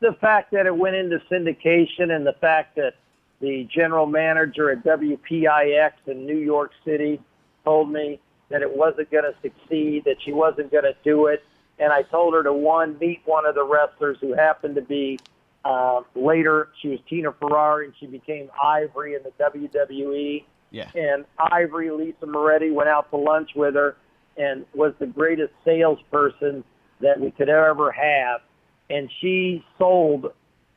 The 0.00 0.12
fact 0.20 0.50
that 0.52 0.66
it 0.66 0.76
went 0.76 0.96
into 0.96 1.20
syndication 1.30 2.10
and 2.10 2.26
the 2.26 2.34
fact 2.40 2.76
that 2.76 2.94
the 3.40 3.68
general 3.74 4.06
manager 4.06 4.70
at 4.70 4.84
WPIX 4.84 5.92
in 6.06 6.26
New 6.26 6.36
York 6.36 6.72
City 6.84 7.20
told 7.64 7.90
me 7.90 8.20
that 8.50 8.62
it 8.62 8.76
wasn't 8.76 9.10
going 9.10 9.24
to 9.24 9.34
succeed, 9.40 10.04
that 10.04 10.16
she 10.22 10.32
wasn't 10.32 10.70
going 10.70 10.84
to 10.84 10.94
do 11.04 11.26
it. 11.26 11.42
And 11.78 11.92
I 11.92 12.02
told 12.02 12.34
her 12.34 12.42
to 12.42 12.52
one, 12.52 12.98
meet 12.98 13.22
one 13.24 13.46
of 13.46 13.54
the 13.54 13.64
wrestlers 13.64 14.18
who 14.20 14.34
happened 14.34 14.74
to 14.74 14.82
be 14.82 15.18
uh, 15.64 16.00
later, 16.14 16.68
she 16.80 16.88
was 16.88 16.98
Tina 17.08 17.32
Ferrari 17.32 17.86
and 17.86 17.94
she 18.00 18.06
became 18.06 18.50
Ivory 18.62 19.14
in 19.14 19.22
the 19.22 19.32
WWE. 19.44 20.44
Yeah. 20.72 20.88
and 20.94 21.24
Ivory 21.36 21.90
Lisa 21.90 22.26
Moretti 22.26 22.70
went 22.70 22.88
out 22.88 23.10
to 23.10 23.16
lunch 23.16 23.50
with 23.56 23.74
her 23.74 23.96
and 24.36 24.64
was 24.72 24.92
the 25.00 25.06
greatest 25.06 25.52
salesperson 25.64 26.62
that 27.00 27.20
we 27.20 27.32
could 27.32 27.48
ever 27.48 27.90
have. 27.90 28.40
And 28.88 29.10
she 29.20 29.64
sold 29.78 30.32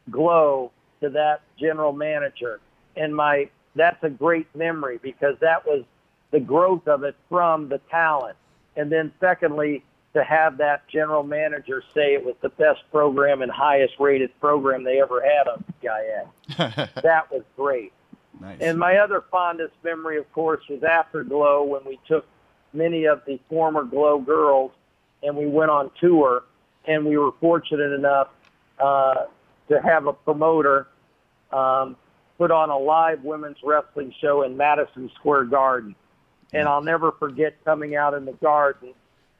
Glow 0.09 0.71
to 1.01 1.09
that 1.09 1.41
general 1.59 1.93
manager. 1.93 2.59
And 2.95 3.15
my 3.15 3.49
that's 3.75 4.03
a 4.03 4.09
great 4.09 4.47
memory 4.55 4.99
because 5.01 5.35
that 5.41 5.65
was 5.65 5.83
the 6.31 6.39
growth 6.39 6.87
of 6.87 7.03
it 7.03 7.15
from 7.29 7.69
the 7.69 7.79
talent. 7.89 8.35
And 8.75 8.91
then 8.91 9.11
secondly, 9.19 9.83
to 10.13 10.23
have 10.23 10.57
that 10.57 10.87
general 10.87 11.23
manager 11.23 11.83
say 11.93 12.13
it 12.13 12.23
was 12.23 12.35
the 12.41 12.49
best 12.49 12.81
program 12.91 13.41
and 13.41 13.51
highest 13.51 13.95
rated 13.99 14.37
program 14.39 14.83
they 14.83 15.01
ever 15.01 15.21
had 15.21 15.47
on 15.47 15.63
CIS. 15.81 16.57
that 17.01 17.31
was 17.31 17.41
great. 17.55 17.91
nice. 18.39 18.59
And 18.61 18.77
my 18.77 18.97
other 18.97 19.23
fondest 19.31 19.73
memory, 19.83 20.17
of 20.17 20.31
course, 20.31 20.61
was 20.69 20.83
after 20.83 21.23
Glow 21.23 21.63
when 21.63 21.81
we 21.85 21.99
took 22.07 22.27
many 22.73 23.05
of 23.05 23.23
the 23.25 23.39
former 23.49 23.83
Glow 23.83 24.19
girls 24.19 24.71
and 25.23 25.35
we 25.35 25.47
went 25.47 25.71
on 25.71 25.89
tour. 25.99 26.43
And 26.85 27.05
we 27.05 27.17
were 27.17 27.31
fortunate 27.39 27.93
enough 27.93 28.27
uh, 28.77 29.25
to 29.69 29.81
have 29.81 30.05
a 30.05 30.13
promoter 30.13 30.87
um, 31.51 31.95
put 32.37 32.51
on 32.51 32.69
a 32.69 32.77
live 32.77 33.23
women's 33.23 33.57
wrestling 33.63 34.13
show 34.19 34.43
in 34.43 34.57
Madison 34.57 35.09
Square 35.15 35.45
Garden. 35.45 35.95
And 36.51 36.67
I'll 36.67 36.83
never 36.83 37.13
forget 37.13 37.55
coming 37.65 37.95
out 37.95 38.13
in 38.13 38.25
the 38.25 38.33
garden 38.33 38.93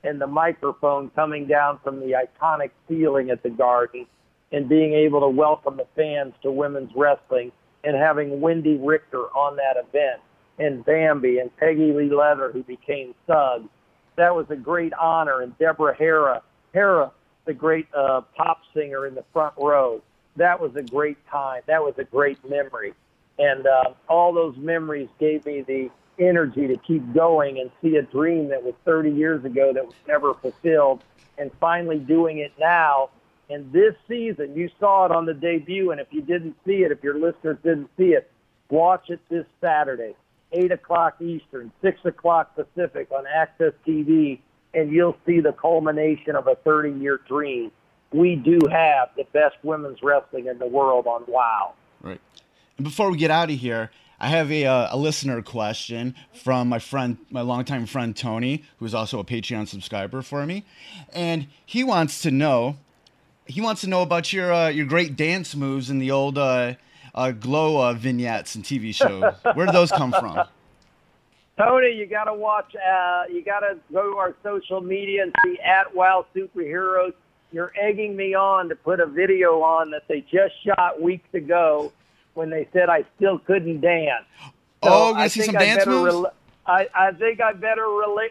and 0.03 0.19
the 0.19 0.27
microphone 0.27 1.09
coming 1.11 1.47
down 1.47 1.79
from 1.83 1.99
the 1.99 2.13
iconic 2.13 2.71
ceiling 2.87 3.29
at 3.29 3.41
the 3.43 3.49
garden 3.49 4.05
and 4.51 4.69
being 4.69 4.93
able 4.93 5.21
to 5.21 5.29
welcome 5.29 5.77
the 5.77 5.87
fans 5.95 6.33
to 6.43 6.51
women's 6.51 6.91
wrestling 6.95 7.51
and 7.83 7.97
having 7.97 8.39
Wendy 8.39 8.77
Richter 8.77 9.23
on 9.35 9.55
that 9.57 9.77
event 9.77 10.21
and 10.59 10.85
Bambi 10.85 11.39
and 11.39 11.55
Peggy 11.57 11.91
Lee 11.91 12.13
Leather 12.13 12.51
who 12.51 12.63
became 12.63 13.15
Suggs. 13.27 13.67
That 14.15 14.35
was 14.35 14.45
a 14.49 14.55
great 14.55 14.93
honor 14.93 15.41
and 15.41 15.57
Deborah 15.57 15.95
Harry, 15.97 16.39
Harry, 16.73 17.07
the 17.45 17.53
great 17.53 17.87
uh, 17.95 18.21
pop 18.37 18.61
singer 18.73 19.07
in 19.07 19.15
the 19.15 19.23
front 19.33 19.55
row. 19.57 20.01
That 20.35 20.59
was 20.59 20.75
a 20.75 20.83
great 20.83 21.17
time. 21.29 21.61
That 21.67 21.81
was 21.81 21.95
a 21.97 22.03
great 22.03 22.37
memory. 22.47 22.93
And 23.39 23.65
uh, 23.65 23.93
all 24.07 24.33
those 24.33 24.55
memories 24.57 25.09
gave 25.19 25.45
me 25.45 25.61
the 25.61 25.89
energy 26.19 26.67
to 26.67 26.77
keep 26.77 27.13
going 27.13 27.59
and 27.59 27.71
see 27.81 27.95
a 27.97 28.01
dream 28.01 28.49
that 28.49 28.63
was 28.63 28.73
30 28.85 29.11
years 29.11 29.43
ago 29.45 29.73
that 29.73 29.85
was 29.85 29.95
never 30.07 30.33
fulfilled 30.33 31.03
and 31.37 31.51
finally 31.59 31.99
doing 31.99 32.37
it 32.39 32.51
now 32.59 33.09
And 33.49 33.71
this 33.71 33.93
season, 34.07 34.55
you 34.55 34.69
saw 34.79 35.05
it 35.05 35.11
on 35.11 35.25
the 35.25 35.33
debut, 35.33 35.91
and 35.91 35.99
if 35.99 36.07
you 36.11 36.21
didn't 36.21 36.55
see 36.65 36.83
it, 36.83 36.91
if 36.91 37.03
your 37.03 37.19
listeners 37.19 37.57
didn't 37.63 37.89
see 37.97 38.13
it, 38.13 38.31
watch 38.69 39.09
it 39.09 39.19
this 39.29 39.45
Saturday, 39.59 40.15
8 40.53 40.71
o'clock 40.71 41.21
Eastern, 41.21 41.71
6 41.81 42.05
o'clock 42.05 42.55
Pacific 42.55 43.09
on 43.11 43.25
AXS 43.25 43.73
TV, 43.85 44.39
and 44.73 44.91
you'll 44.91 45.17
see 45.25 45.39
the 45.39 45.51
culmination 45.51 46.35
of 46.35 46.47
a 46.47 46.55
30 46.55 46.99
year 46.99 47.19
dream. 47.27 47.71
We 48.11 48.35
do 48.35 48.59
have 48.71 49.09
the 49.17 49.25
best 49.33 49.55
women's 49.63 50.01
wrestling 50.01 50.47
in 50.47 50.57
the 50.57 50.67
world 50.67 51.05
on 51.05 51.23
WOW. 51.27 51.73
Right. 52.01 52.21
And 52.77 52.83
before 52.83 53.11
we 53.11 53.17
get 53.17 53.29
out 53.29 53.51
of 53.51 53.57
here, 53.57 53.91
I 54.23 54.27
have 54.27 54.53
a, 54.53 54.65
uh, 54.65 54.87
a 54.91 54.97
listener 54.97 55.41
question 55.41 56.15
from 56.31 56.69
my 56.69 56.79
friend, 56.79 57.17
my 57.29 57.41
longtime 57.41 57.85
friend 57.85 58.15
Tony, 58.15 58.63
who's 58.77 58.93
also 58.93 59.19
a 59.19 59.25
Patreon 59.25 59.67
subscriber 59.67 60.21
for 60.21 60.45
me, 60.45 60.63
and 61.11 61.47
he 61.65 61.83
wants 61.83 62.21
to 62.21 62.31
know, 62.31 62.77
he 63.47 63.59
wants 63.59 63.81
to 63.81 63.89
know 63.89 64.01
about 64.01 64.31
your 64.31 64.53
uh, 64.53 64.69
your 64.69 64.85
great 64.85 65.17
dance 65.17 65.57
moves 65.57 65.89
in 65.89 65.99
the 65.99 66.11
old 66.11 66.37
uh, 66.37 66.75
uh, 67.13 67.31
glow 67.31 67.81
uh, 67.81 67.91
vignettes 67.91 68.55
and 68.55 68.63
TV 68.63 68.95
shows. 68.95 69.33
Where 69.55 69.65
do 69.65 69.73
those 69.73 69.91
come 69.91 70.13
from? 70.13 70.47
Tony, 71.57 71.91
you 71.93 72.05
got 72.05 72.23
to 72.23 72.33
watch. 72.33 72.73
You 73.29 73.43
got 73.43 73.59
to 73.59 73.77
go 73.91 74.09
to 74.09 74.17
our 74.17 74.33
social 74.41 74.79
media 74.79 75.23
and 75.23 75.35
see 75.43 75.59
at 75.59 75.93
Wow 75.93 76.25
Superheroes. 76.33 77.11
You're 77.51 77.73
egging 77.77 78.15
me 78.15 78.35
on 78.35 78.69
to 78.69 78.75
put 78.77 79.01
a 79.01 79.05
video 79.05 79.61
on 79.63 79.91
that 79.91 80.07
they 80.07 80.21
just 80.21 80.53
shot 80.63 81.01
weeks 81.01 81.27
ago 81.33 81.91
when 82.33 82.49
they 82.49 82.67
said 82.73 82.89
I 82.89 83.05
still 83.15 83.39
couldn't 83.39 83.81
dance. 83.81 84.25
So 84.83 84.89
oh, 84.89 85.13
I 85.13 85.27
see 85.27 85.41
think 85.41 85.53
some 85.53 85.61
I 85.61 85.65
dance 85.65 85.85
better 85.85 85.91
moves? 85.91 86.27
I, 86.65 86.87
I 86.95 87.11
think 87.11 87.41
I 87.41 87.53
better 87.53 87.87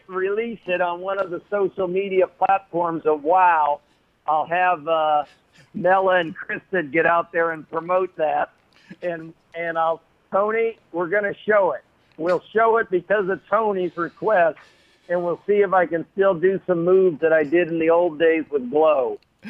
release 0.08 0.60
it 0.66 0.80
on 0.80 1.00
one 1.00 1.18
of 1.18 1.30
the 1.30 1.42
social 1.50 1.86
media 1.86 2.26
platforms 2.26 3.04
of 3.04 3.22
Wow. 3.22 3.80
I'll 4.26 4.46
have 4.46 4.86
uh, 4.86 5.24
Mela 5.74 6.20
and 6.20 6.34
Kristen 6.34 6.90
get 6.90 7.06
out 7.06 7.32
there 7.32 7.50
and 7.50 7.68
promote 7.68 8.14
that, 8.16 8.52
and 9.02 9.34
and 9.54 9.76
I'll 9.76 10.00
Tony, 10.32 10.78
we're 10.92 11.08
going 11.08 11.24
to 11.24 11.34
show 11.46 11.72
it. 11.72 11.84
We'll 12.16 12.42
show 12.54 12.78
it 12.78 12.90
because 12.90 13.28
of 13.28 13.40
Tony's 13.48 13.96
request, 13.96 14.58
and 15.08 15.22
we'll 15.22 15.40
see 15.46 15.60
if 15.60 15.72
I 15.72 15.86
can 15.86 16.06
still 16.12 16.34
do 16.34 16.60
some 16.66 16.84
moves 16.84 17.20
that 17.20 17.32
I 17.32 17.44
did 17.44 17.68
in 17.68 17.78
the 17.78 17.90
old 17.90 18.18
days 18.18 18.44
with 18.50 18.70
Glow. 18.70 19.18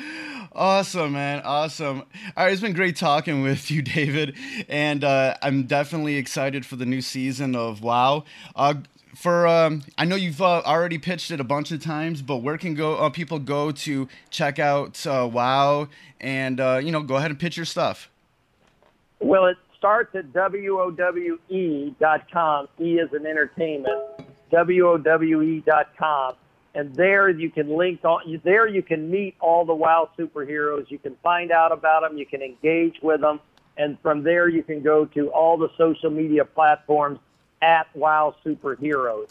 Awesome, 0.55 1.13
man. 1.13 1.41
Awesome. 1.45 2.03
All 2.37 2.45
right, 2.45 2.53
it's 2.53 2.61
been 2.61 2.75
great 2.75 2.97
talking 2.97 3.43
with 3.43 3.71
you, 3.71 3.81
David. 3.83 4.37
And 4.69 5.03
uh, 5.03 5.35
I'm 5.43 5.65
definitely 5.65 6.17
excited 6.17 6.67
for 6.67 6.77
the 6.77 6.85
new 6.87 7.01
season 7.01 7.57
of 7.57 7.83
WoW. 7.83 8.25
Uh, 8.55 8.75
for 9.15 9.47
um, 9.47 9.83
I 9.99 10.05
know 10.05 10.17
you've 10.17 10.43
uh, 10.43 10.63
already 10.63 10.99
pitched 10.99 11.31
it 11.31 11.41
a 11.41 11.45
bunch 11.45 11.71
of 11.71 11.83
times, 11.83 12.23
but 12.23 12.39
where 12.39 12.59
can 12.59 12.75
go 12.75 12.97
uh, 12.97 13.11
people 13.11 13.39
go 13.39 13.71
to 13.73 14.09
check 14.31 14.59
out 14.59 15.07
uh, 15.07 15.29
WoW 15.31 15.89
and 16.21 16.61
uh, 16.61 16.81
you 16.83 16.91
know 16.93 17.03
go 17.03 17.17
ahead 17.17 17.31
and 17.31 17.39
pitch 17.39 17.57
your 17.57 17.67
stuff? 17.67 18.11
Well, 19.21 19.47
it 19.47 19.57
starts 19.77 20.15
at 20.15 20.33
WOWE.com. 20.33 21.39
E 22.81 22.99
is 22.99 23.13
an 23.13 23.27
entertainment. 23.27 23.99
WOWE.com. 24.51 26.35
And 26.75 26.95
there 26.95 27.29
you 27.29 27.51
can 27.51 27.77
link 27.77 28.05
on, 28.05 28.41
there 28.45 28.67
you 28.67 28.83
can 28.83 29.11
meet 29.11 29.37
all 29.41 29.65
the 29.65 29.75
WOW 29.75 30.09
superheroes. 30.19 30.91
You 30.91 30.99
can 30.99 31.17
find 31.23 31.51
out 31.51 31.71
about 31.71 32.03
them. 32.03 32.17
You 32.17 32.25
can 32.25 32.41
engage 32.41 32.97
with 33.03 33.21
them. 33.21 33.41
And 33.77 33.99
from 34.01 34.23
there 34.23 34.49
you 34.49 34.63
can 34.63 34.83
go 34.83 35.05
to 35.07 35.29
all 35.29 35.57
the 35.57 35.69
social 35.77 36.11
media 36.11 36.45
platforms 36.45 37.19
at 37.61 37.87
WOW 37.95 38.35
Superheroes. 38.45 39.29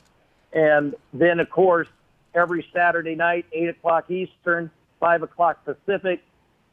And 0.53 0.95
then, 1.13 1.39
of 1.39 1.49
course, 1.49 1.87
every 2.33 2.65
Saturday 2.73 3.15
night, 3.15 3.45
8 3.51 3.69
o'clock 3.69 4.11
Eastern, 4.11 4.69
5 4.99 5.23
o'clock 5.23 5.65
Pacific, 5.65 6.21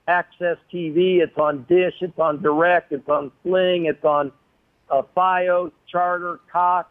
AXS 0.07 0.57
TV. 0.73 1.19
It's 1.21 1.37
on 1.37 1.65
Dish. 1.69 1.95
It's 2.01 2.19
on 2.19 2.43
Direct. 2.43 2.93
It's 2.93 3.09
on 3.09 3.31
Sling. 3.43 3.87
It's 3.87 4.05
on 4.05 4.33
uh, 4.91 5.03
FiOS, 5.17 5.73
Charter, 5.87 6.41
Cox, 6.51 6.91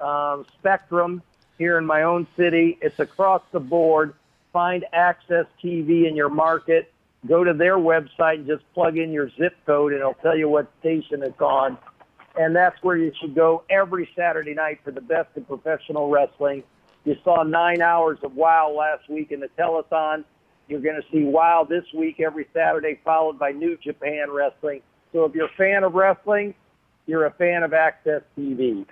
um, 0.00 0.46
Spectrum 0.58 1.22
here 1.58 1.78
in 1.78 1.86
my 1.86 2.02
own 2.02 2.26
city. 2.36 2.78
It's 2.80 2.98
across 2.98 3.42
the 3.52 3.60
board. 3.60 4.14
Find 4.52 4.84
AXS 4.94 5.46
TV 5.62 6.08
in 6.08 6.16
your 6.16 6.28
market. 6.28 6.92
Go 7.26 7.42
to 7.42 7.52
their 7.52 7.76
website 7.76 8.36
and 8.36 8.46
just 8.46 8.62
plug 8.74 8.98
in 8.98 9.10
your 9.10 9.30
zip 9.38 9.54
code, 9.66 9.92
and 9.92 10.00
it'll 10.00 10.14
tell 10.14 10.36
you 10.36 10.48
what 10.48 10.70
station 10.80 11.22
it's 11.22 11.40
on. 11.40 11.78
And 12.36 12.54
that's 12.54 12.80
where 12.82 12.96
you 12.96 13.12
should 13.20 13.34
go 13.34 13.62
every 13.70 14.08
Saturday 14.16 14.54
night 14.54 14.80
for 14.84 14.90
the 14.90 15.00
best 15.00 15.28
in 15.36 15.44
professional 15.44 16.10
wrestling. 16.10 16.64
You 17.04 17.16
saw 17.22 17.42
nine 17.42 17.80
hours 17.80 18.18
of 18.22 18.34
WOW 18.34 18.74
last 18.76 19.08
week 19.08 19.30
in 19.30 19.40
the 19.40 19.48
telethon. 19.58 20.24
You're 20.68 20.80
going 20.80 21.00
to 21.00 21.06
see 21.12 21.22
WOW 21.24 21.66
this 21.68 21.84
week 21.94 22.20
every 22.20 22.46
Saturday, 22.52 22.98
followed 23.04 23.38
by 23.38 23.52
New 23.52 23.76
Japan 23.76 24.30
Wrestling. 24.30 24.80
So 25.12 25.24
if 25.24 25.34
you're 25.34 25.46
a 25.46 25.56
fan 25.56 25.84
of 25.84 25.94
wrestling, 25.94 26.54
you're 27.06 27.26
a 27.26 27.32
fan 27.32 27.62
of 27.62 27.70
AXS 27.72 28.22
TV. 28.36 28.86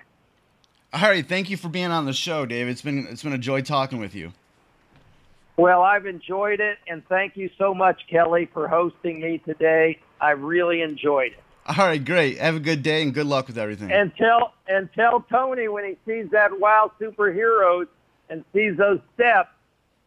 All 0.93 1.01
right, 1.01 1.27
thank 1.27 1.49
you 1.49 1.57
for 1.57 1.69
being 1.69 1.87
on 1.87 2.05
the 2.05 2.13
show, 2.13 2.45
Dave. 2.45 2.67
It's 2.67 2.83
been 2.83 3.07
it's 3.09 3.23
been 3.23 3.33
a 3.33 3.39
joy 3.39 3.61
talking 3.61 3.97
with 3.97 4.13
you. 4.13 4.31
Well, 5.57 5.81
I've 5.81 6.05
enjoyed 6.05 6.59
it, 6.59 6.77
and 6.87 7.05
thank 7.07 7.35
you 7.35 7.49
so 7.57 7.73
much, 7.73 8.01
Kelly, 8.07 8.47
for 8.53 8.67
hosting 8.67 9.19
me 9.19 9.39
today. 9.39 9.99
I 10.21 10.31
really 10.31 10.81
enjoyed 10.81 11.31
it. 11.31 11.43
All 11.65 11.87
right, 11.87 12.03
great. 12.03 12.37
Have 12.37 12.55
a 12.55 12.59
good 12.59 12.83
day 12.83 13.01
and 13.01 13.13
good 13.13 13.25
luck 13.25 13.47
with 13.47 13.57
everything. 13.57 13.91
And 13.91 14.15
tell 14.15 14.53
and 14.67 14.87
tell 14.93 15.21
Tony 15.31 15.67
when 15.67 15.83
he 15.83 15.97
sees 16.05 16.29
that 16.31 16.59
WOW 16.59 16.91
superheroes 17.01 17.87
and 18.29 18.45
sees 18.53 18.77
those 18.77 18.99
steps, 19.15 19.49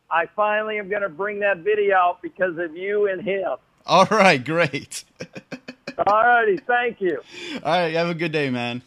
I 0.09 0.27
finally 0.37 0.79
am 0.79 0.89
going 0.89 1.03
to 1.03 1.09
bring 1.09 1.41
that 1.41 1.59
video 1.59 1.97
out 1.97 2.23
because 2.23 2.59
of 2.59 2.77
you 2.77 3.09
and 3.09 3.21
him. 3.21 3.57
All 3.87 4.07
right, 4.07 4.45
great. 4.45 5.05
All 6.07 6.23
righty, 6.23 6.59
thank 6.59 7.01
you. 7.01 7.21
All 7.65 7.73
right, 7.73 7.95
have 7.95 8.09
a 8.09 8.15
good 8.15 8.33
day, 8.33 8.51
man. 8.51 8.83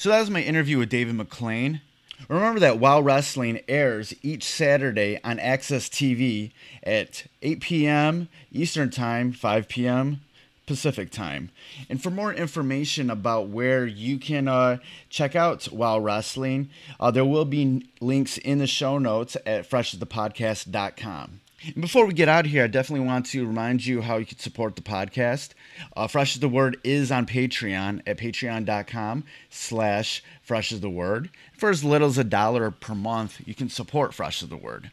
So 0.00 0.08
that 0.08 0.20
was 0.20 0.30
my 0.30 0.40
interview 0.40 0.78
with 0.78 0.88
David 0.88 1.14
McLane. 1.14 1.82
Remember 2.26 2.58
that 2.58 2.78
WoW 2.78 3.02
Wrestling 3.02 3.60
airs 3.68 4.14
each 4.22 4.44
Saturday 4.44 5.20
on 5.22 5.36
AXS 5.36 5.90
TV 5.90 6.52
at 6.82 7.26
8 7.42 7.60
p.m. 7.60 8.28
Eastern 8.50 8.88
Time, 8.88 9.30
5 9.30 9.68
p.m. 9.68 10.22
Pacific 10.64 11.10
Time. 11.10 11.50
And 11.90 12.02
for 12.02 12.08
more 12.08 12.32
information 12.32 13.10
about 13.10 13.48
where 13.48 13.84
you 13.84 14.18
can 14.18 14.48
uh, 14.48 14.78
check 15.10 15.36
out 15.36 15.70
WoW 15.70 15.98
Wrestling, 15.98 16.70
uh, 16.98 17.10
there 17.10 17.26
will 17.26 17.44
be 17.44 17.86
links 18.00 18.38
in 18.38 18.56
the 18.56 18.66
show 18.66 18.96
notes 18.96 19.36
at 19.44 19.68
freshasthepodcast.com. 19.68 21.39
And 21.62 21.82
before 21.82 22.06
we 22.06 22.14
get 22.14 22.28
out 22.28 22.46
of 22.46 22.50
here, 22.50 22.64
I 22.64 22.68
definitely 22.68 23.06
want 23.06 23.26
to 23.26 23.46
remind 23.46 23.84
you 23.84 24.00
how 24.00 24.16
you 24.16 24.24
can 24.24 24.38
support 24.38 24.76
the 24.76 24.82
podcast. 24.82 25.50
Uh, 25.94 26.06
Fresh 26.06 26.36
as 26.36 26.40
the 26.40 26.48
Word 26.48 26.78
is 26.82 27.12
on 27.12 27.26
Patreon 27.26 28.00
at 28.06 28.16
patreon.com 28.16 29.24
slash 29.50 30.22
fresh 30.42 30.72
as 30.72 30.80
the 30.80 30.88
word. 30.88 31.28
For 31.52 31.68
as 31.68 31.84
little 31.84 32.08
as 32.08 32.16
a 32.16 32.24
dollar 32.24 32.70
per 32.70 32.94
month, 32.94 33.42
you 33.46 33.54
can 33.54 33.68
support 33.68 34.14
Fresh 34.14 34.42
as 34.42 34.48
the 34.48 34.56
Word. 34.56 34.90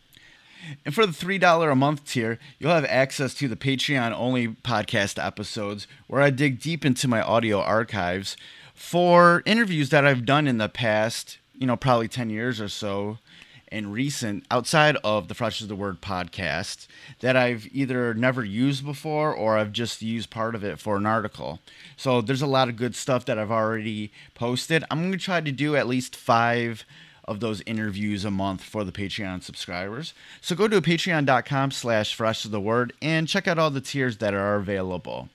And 0.85 0.93
for 0.93 1.05
the 1.05 1.13
$3 1.13 1.71
a 1.71 1.75
month 1.75 2.05
tier, 2.05 2.37
you'll 2.59 2.73
have 2.73 2.85
access 2.85 3.33
to 3.35 3.47
the 3.47 3.55
Patreon 3.55 4.11
only 4.11 4.49
podcast 4.49 5.23
episodes 5.23 5.87
where 6.07 6.21
I 6.21 6.31
dig 6.31 6.59
deep 6.59 6.83
into 6.83 7.07
my 7.07 7.21
audio 7.21 7.61
archives 7.61 8.35
for 8.73 9.41
interviews 9.45 9.89
that 9.89 10.05
I've 10.05 10.25
done 10.25 10.47
in 10.47 10.57
the 10.57 10.67
past, 10.67 11.37
you 11.53 11.65
know, 11.65 11.77
probably 11.77 12.09
10 12.09 12.29
years 12.29 12.59
or 12.59 12.67
so 12.67 13.19
and 13.71 13.91
recent 13.91 14.45
outside 14.49 14.97
of 15.03 15.27
the 15.27 15.33
Fresh 15.33 15.61
as 15.61 15.67
the 15.67 15.75
Word 15.75 16.01
podcast 16.01 16.87
that 17.19 17.35
I've 17.35 17.67
either 17.71 18.13
never 18.13 18.43
used 18.43 18.85
before 18.85 19.33
or 19.33 19.57
I've 19.57 19.71
just 19.71 20.01
used 20.01 20.29
part 20.29 20.55
of 20.55 20.63
it 20.63 20.79
for 20.79 20.97
an 20.97 21.05
article. 21.05 21.59
So 21.95 22.21
there's 22.21 22.41
a 22.41 22.47
lot 22.47 22.69
of 22.69 22.75
good 22.75 22.95
stuff 22.95 23.25
that 23.25 23.37
I've 23.37 23.51
already 23.51 24.11
posted. 24.35 24.83
I'm 24.89 24.99
going 24.99 25.11
to 25.11 25.17
try 25.17 25.41
to 25.41 25.51
do 25.51 25.75
at 25.75 25.87
least 25.87 26.15
five 26.15 26.85
of 27.25 27.39
those 27.39 27.61
interviews 27.65 28.23
a 28.23 28.31
month 28.31 28.63
for 28.63 28.83
the 28.83 28.91
Patreon 28.91 29.43
subscribers. 29.43 30.13
So 30.41 30.55
go 30.55 30.67
to 30.67 30.81
patreon.com 30.81 31.71
slash 31.71 32.15
fresh 32.15 32.45
as 32.45 32.51
the 32.51 32.61
word 32.61 32.93
and 33.01 33.27
check 33.27 33.47
out 33.47 33.59
all 33.59 33.69
the 33.69 33.81
tiers 33.81 34.17
that 34.17 34.33
are 34.33 34.55
available. 34.55 35.29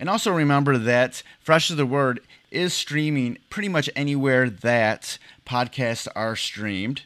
And 0.00 0.08
also 0.08 0.32
remember 0.32 0.78
that 0.78 1.22
Fresh 1.40 1.70
as 1.70 1.76
the 1.76 1.84
Word 1.84 2.20
is 2.50 2.72
streaming 2.72 3.36
pretty 3.50 3.68
much 3.68 3.90
anywhere 3.94 4.48
that 4.48 5.18
podcasts 5.46 6.08
are 6.16 6.34
streamed. 6.34 7.02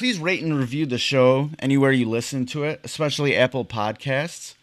Please 0.00 0.18
rate 0.18 0.42
and 0.42 0.58
review 0.58 0.86
the 0.86 0.96
show 0.96 1.50
anywhere 1.58 1.92
you 1.92 2.08
listen 2.08 2.46
to 2.46 2.64
it, 2.64 2.80
especially 2.82 3.36
Apple 3.36 3.66
Podcasts. 3.66 4.54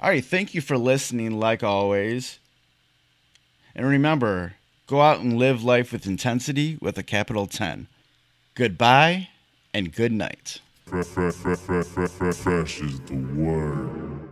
All 0.00 0.10
right, 0.10 0.24
thank 0.24 0.54
you 0.54 0.60
for 0.60 0.78
listening, 0.78 1.40
like 1.40 1.64
always. 1.64 2.38
And 3.74 3.84
remember, 3.84 4.54
go 4.86 5.00
out 5.00 5.18
and 5.18 5.36
live 5.36 5.64
life 5.64 5.90
with 5.90 6.06
intensity 6.06 6.78
with 6.80 6.96
a 6.98 7.02
capital 7.02 7.48
10. 7.48 7.88
Goodbye 8.54 9.30
and 9.74 9.92
good 9.92 10.12
night. 10.12 10.60
Fresh, 10.84 11.08
is 12.78 13.00
the 13.00 13.26
word. 13.34 14.25